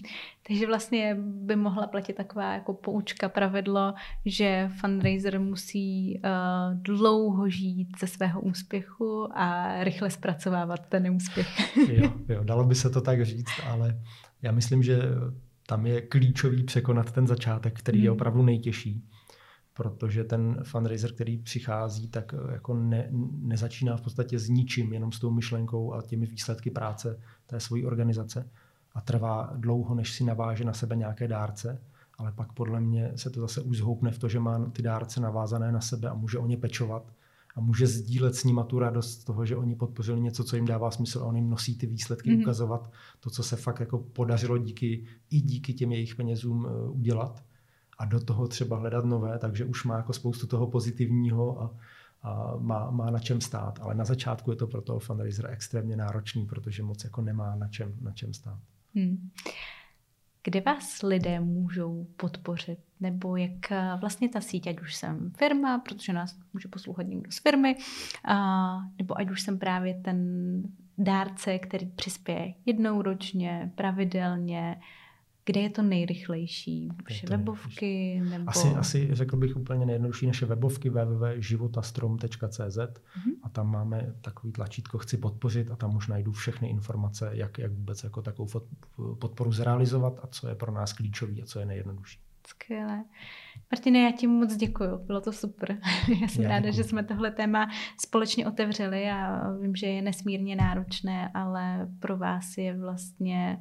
Takže 0.47 0.67
vlastně 0.67 1.17
by 1.21 1.55
mohla 1.55 1.87
platit 1.87 2.15
taková 2.15 2.53
jako 2.53 2.73
poučka, 2.73 3.29
pravidlo, 3.29 3.93
že 4.25 4.69
fundraiser 4.81 5.39
musí 5.39 6.21
uh, 6.23 6.81
dlouho 6.81 7.49
žít 7.49 7.87
ze 7.99 8.07
svého 8.07 8.41
úspěchu 8.41 9.27
a 9.33 9.77
rychle 9.83 10.09
zpracovávat 10.09 10.89
ten 10.89 11.03
neúspěch. 11.03 11.47
jo, 11.89 12.13
jo 12.29 12.36
jo, 12.37 12.43
dalo 12.43 12.63
by 12.63 12.75
se 12.75 12.89
to 12.89 13.01
tak 13.01 13.25
říct, 13.25 13.51
ale 13.69 14.01
já 14.41 14.51
myslím, 14.51 14.83
že 14.83 15.01
tam 15.67 15.85
je 15.85 16.01
klíčový 16.01 16.63
překonat 16.63 17.11
ten 17.11 17.27
začátek, 17.27 17.79
který 17.79 18.03
je 18.03 18.09
hmm. 18.09 18.17
opravdu 18.17 18.43
nejtěžší, 18.43 19.09
protože 19.73 20.23
ten 20.23 20.59
fundraiser, 20.63 21.13
který 21.13 21.37
přichází, 21.37 22.09
tak 22.09 22.35
jako 22.51 22.73
ne, 22.73 23.07
nezačíná 23.41 23.97
v 23.97 24.01
podstatě 24.01 24.39
s 24.39 24.49
ničím, 24.49 24.93
jenom 24.93 25.11
s 25.11 25.19
tou 25.19 25.31
myšlenkou 25.31 25.93
a 25.93 26.01
těmi 26.01 26.25
výsledky 26.25 26.71
práce 26.71 27.19
té 27.47 27.59
svojí 27.59 27.85
organizace 27.85 28.49
a 28.93 29.01
trvá 29.01 29.53
dlouho, 29.55 29.95
než 29.95 30.11
si 30.11 30.23
naváže 30.23 30.63
na 30.63 30.73
sebe 30.73 30.95
nějaké 30.95 31.27
dárce, 31.27 31.81
ale 32.17 32.31
pak 32.31 32.53
podle 32.53 32.81
mě 32.81 33.11
se 33.15 33.29
to 33.29 33.41
zase 33.41 33.61
už 33.61 33.77
zhoupne 33.77 34.11
v 34.11 34.19
to, 34.19 34.27
že 34.27 34.39
má 34.39 34.69
ty 34.69 34.81
dárce 34.81 35.21
navázané 35.21 35.71
na 35.71 35.81
sebe 35.81 36.09
a 36.09 36.13
může 36.13 36.37
o 36.37 36.47
ně 36.47 36.57
pečovat 36.57 37.13
a 37.57 37.61
může 37.61 37.87
sdílet 37.87 38.35
s 38.35 38.43
nima 38.43 38.63
tu 38.63 38.79
radost 38.79 39.21
z 39.21 39.23
toho, 39.23 39.45
že 39.45 39.55
oni 39.55 39.75
podpořili 39.75 40.21
něco, 40.21 40.43
co 40.43 40.55
jim 40.55 40.65
dává 40.65 40.91
smysl 40.91 41.19
a 41.19 41.25
on 41.25 41.35
jim 41.35 41.49
nosí 41.49 41.77
ty 41.77 41.87
výsledky, 41.87 42.29
mm-hmm. 42.29 42.41
ukazovat 42.41 42.91
to, 43.19 43.29
co 43.29 43.43
se 43.43 43.55
fakt 43.55 43.79
jako 43.79 43.97
podařilo 43.97 44.57
díky, 44.57 45.05
i 45.29 45.41
díky 45.41 45.73
těm 45.73 45.91
jejich 45.91 46.15
penězům 46.15 46.65
uh, 46.65 46.99
udělat 46.99 47.43
a 47.97 48.05
do 48.05 48.19
toho 48.19 48.47
třeba 48.47 48.77
hledat 48.77 49.05
nové, 49.05 49.39
takže 49.39 49.65
už 49.65 49.83
má 49.83 49.95
jako 49.95 50.13
spoustu 50.13 50.47
toho 50.47 50.67
pozitivního 50.67 51.61
a, 51.61 51.75
a 52.21 52.57
má, 52.57 52.91
má 52.91 53.09
na 53.09 53.19
čem 53.19 53.41
stát. 53.41 53.79
Ale 53.81 53.95
na 53.95 54.05
začátku 54.05 54.51
je 54.51 54.57
to 54.57 54.67
pro 54.67 54.81
toho 54.81 54.99
fundraisera 54.99 55.49
extrémně 55.49 55.97
náročný, 55.97 56.45
protože 56.45 56.83
moc 56.83 57.03
jako 57.03 57.21
nemá 57.21 57.55
na 57.55 57.67
čem, 57.67 57.93
na 58.01 58.11
čem 58.11 58.33
stát. 58.33 58.59
Hmm. 58.95 59.29
Kde 60.43 60.61
vás 60.61 61.01
lidé 61.01 61.39
můžou 61.39 62.07
podpořit? 62.17 62.79
Nebo 62.99 63.35
jak 63.35 63.71
eh, 63.71 63.97
vlastně 63.99 64.29
ta 64.29 64.41
síť, 64.41 64.67
ať 64.67 64.81
už 64.81 64.95
jsem 64.95 65.31
firma, 65.37 65.79
protože 65.79 66.13
nás 66.13 66.39
může 66.53 66.67
poslouchat 66.67 67.07
někdo 67.07 67.31
z 67.31 67.39
firmy, 67.39 67.75
a, 68.25 68.77
nebo 68.97 69.17
ať 69.17 69.31
už 69.31 69.41
jsem 69.41 69.59
právě 69.59 69.93
ten 69.93 70.17
dárce, 70.97 71.59
který 71.59 71.85
přispěje 71.85 72.53
jednou 72.65 73.01
ročně, 73.01 73.71
pravidelně, 73.75 74.81
kde 75.47 75.61
je 75.61 75.69
to 75.69 75.81
nejrychlejší? 75.81 76.89
Naše 77.09 77.27
webovky? 77.27 78.21
Nebo... 78.29 78.49
Asi, 78.49 78.67
asi 78.67 79.09
řekl 79.11 79.37
bych 79.37 79.57
úplně 79.57 79.85
nejjednodušší 79.85 80.27
naše 80.27 80.45
webovky 80.45 80.89
www.životastrom.cz 80.89 82.77
mm-hmm. 82.77 83.33
a 83.43 83.49
tam 83.49 83.71
máme 83.71 84.13
takový 84.21 84.53
tlačítko 84.53 84.97
Chci 84.97 85.17
podpořit 85.17 85.71
a 85.71 85.75
tam 85.75 85.95
už 85.95 86.07
najdu 86.07 86.31
všechny 86.31 86.69
informace, 86.69 87.29
jak, 87.33 87.57
jak 87.57 87.71
vůbec 87.71 88.03
jako 88.03 88.21
takovou 88.21 88.49
podporu 89.19 89.51
zrealizovat 89.51 90.19
a 90.23 90.27
co 90.27 90.47
je 90.47 90.55
pro 90.55 90.71
nás 90.71 90.93
klíčový 90.93 91.43
a 91.43 91.45
co 91.45 91.59
je 91.59 91.65
nejjednodušší. 91.65 92.19
Skvělé. 92.47 93.03
Martine, 93.71 93.99
já 93.99 94.11
ti 94.11 94.27
moc 94.27 94.55
děkuji, 94.55 94.97
bylo 95.05 95.21
to 95.21 95.31
super. 95.31 95.77
Já 96.21 96.27
jsem 96.27 96.43
já 96.43 96.49
ráda, 96.49 96.65
děkuji. 96.65 96.75
že 96.75 96.83
jsme 96.83 97.03
tohle 97.03 97.31
téma 97.31 97.69
společně 97.99 98.47
otevřeli 98.47 99.09
a 99.09 99.51
vím, 99.61 99.75
že 99.75 99.87
je 99.87 100.01
nesmírně 100.01 100.55
náročné, 100.55 101.31
ale 101.33 101.89
pro 101.99 102.17
vás 102.17 102.57
je 102.57 102.77
vlastně 102.77 103.59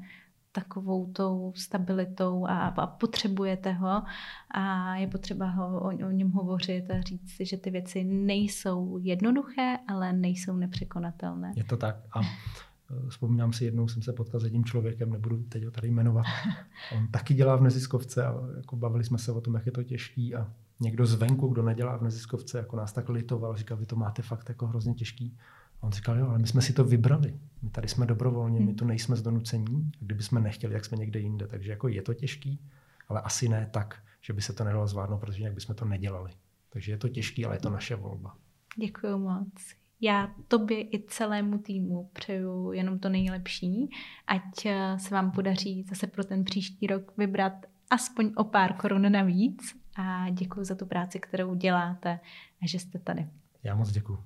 takovou 0.57 1.07
tou 1.13 1.53
stabilitou 1.57 2.47
a, 2.47 2.69
a 2.69 2.87
potřebujete 2.87 3.73
ho 3.73 4.03
a 4.51 4.97
je 4.97 5.07
potřeba 5.07 5.47
ho, 5.47 5.81
o, 5.81 5.87
o 5.87 6.11
něm 6.11 6.31
hovořit 6.31 6.91
a 6.91 7.01
říct 7.01 7.31
si, 7.31 7.45
že 7.47 7.57
ty 7.57 7.71
věci 7.71 8.05
nejsou 8.05 8.99
jednoduché, 9.03 9.77
ale 9.89 10.13
nejsou 10.13 10.57
nepřekonatelné. 10.57 11.53
Je 11.57 11.65
to 11.65 11.77
tak 11.77 11.97
a 12.13 12.21
e, 12.21 12.27
Vzpomínám 13.09 13.53
si, 13.53 13.65
jednou 13.65 13.89
jsem 13.89 14.03
se 14.03 14.13
potkal 14.13 14.41
s 14.41 14.45
jedním 14.45 14.65
člověkem, 14.65 15.13
nebudu 15.13 15.43
teď 15.43 15.65
ho 15.65 15.71
tady 15.71 15.89
jmenovat. 15.89 16.27
On 16.97 17.09
taky 17.09 17.35
dělá 17.35 17.57
v 17.57 17.63
neziskovce 17.63 18.27
a 18.27 18.35
jako 18.57 18.77
bavili 18.77 19.05
jsme 19.05 19.19
se 19.19 19.33
o 19.33 19.41
tom, 19.41 19.55
jak 19.55 19.67
je 19.67 19.73
to 19.73 19.83
těžký 19.83 20.35
a 20.35 20.53
někdo 20.81 21.07
zvenku, 21.07 21.49
kdo 21.49 21.63
nedělá 21.63 21.97
v 21.97 22.03
neziskovce, 22.03 22.59
jako 22.59 22.77
nás 22.77 22.93
tak 22.93 23.09
litoval, 23.09 23.57
říkal, 23.57 23.77
vy 23.77 23.87
to 23.87 23.97
máte 23.97 24.23
fakt 24.23 24.49
jako 24.49 24.67
hrozně 24.67 24.95
těžký. 24.95 25.37
A 25.81 25.83
on 25.83 25.93
říkal, 25.93 26.19
jo, 26.19 26.29
ale 26.29 26.39
my 26.39 26.47
jsme 26.47 26.63
si 26.63 26.73
to 26.73 26.85
vybrali. 26.85 27.41
My 27.63 27.71
tady 27.71 27.89
jsme 27.89 28.07
dobrovolně, 28.07 28.61
my 28.61 28.75
tu 28.75 28.85
nejsme 28.85 29.17
z 29.17 29.23
donucení. 29.23 29.91
Kdyby 30.01 30.23
jsme 30.23 30.41
nechtěli, 30.41 30.75
jak 30.75 30.85
jsme 30.85 30.97
někde 30.97 31.21
jinde. 31.21 31.47
Takže 31.47 31.71
jako 31.71 31.89
je 31.89 32.03
to 32.03 32.15
těžký, 32.15 32.61
ale 33.09 33.21
asi 33.21 33.49
ne 33.49 33.69
tak, 33.73 34.03
že 34.21 34.33
by 34.33 34.43
se 34.43 34.53
to 34.53 34.65
nedalo 34.65 34.87
zvládnout, 34.87 35.19
protože 35.19 35.39
jinak 35.39 35.55
bychom 35.55 35.75
to 35.75 35.85
nedělali. 35.85 36.31
Takže 36.69 36.93
je 36.93 36.99
to 36.99 37.09
těžký, 37.09 37.47
ale 37.47 37.57
je 37.57 37.61
to 37.61 37.71
naše 37.71 37.97
volba. 37.97 38.37
Děkuji 38.77 39.19
moc. 39.19 39.53
Já 40.01 40.35
tobě 40.49 40.83
i 40.83 41.05
celému 41.09 41.59
týmu 41.59 42.11
přeju 42.13 42.73
jenom 42.73 42.99
to 42.99 43.09
nejlepší, 43.09 43.91
ať 44.27 44.67
eh, 44.67 44.99
se 44.99 45.15
vám 45.15 45.31
podaří 45.31 45.83
zase 45.83 46.07
pro 46.07 46.25
ten 46.25 46.45
příští 46.45 46.87
rok 46.87 47.13
vybrat 47.17 47.53
aspoň 47.91 48.33
o 48.37 48.45
pár 48.45 48.73
korun 48.73 49.13
navíc 49.13 49.77
a 49.97 50.31
děkuji 50.31 50.65
za 50.65 50.75
tu 50.75 50.87
práci, 50.87 51.21
kterou 51.21 51.55
děláte 51.55 52.21
a 52.63 52.67
že 52.67 52.79
jste 52.79 52.99
tady. 52.99 53.27
Já 53.63 53.75
moc 53.75 53.91
děkuji. 53.91 54.25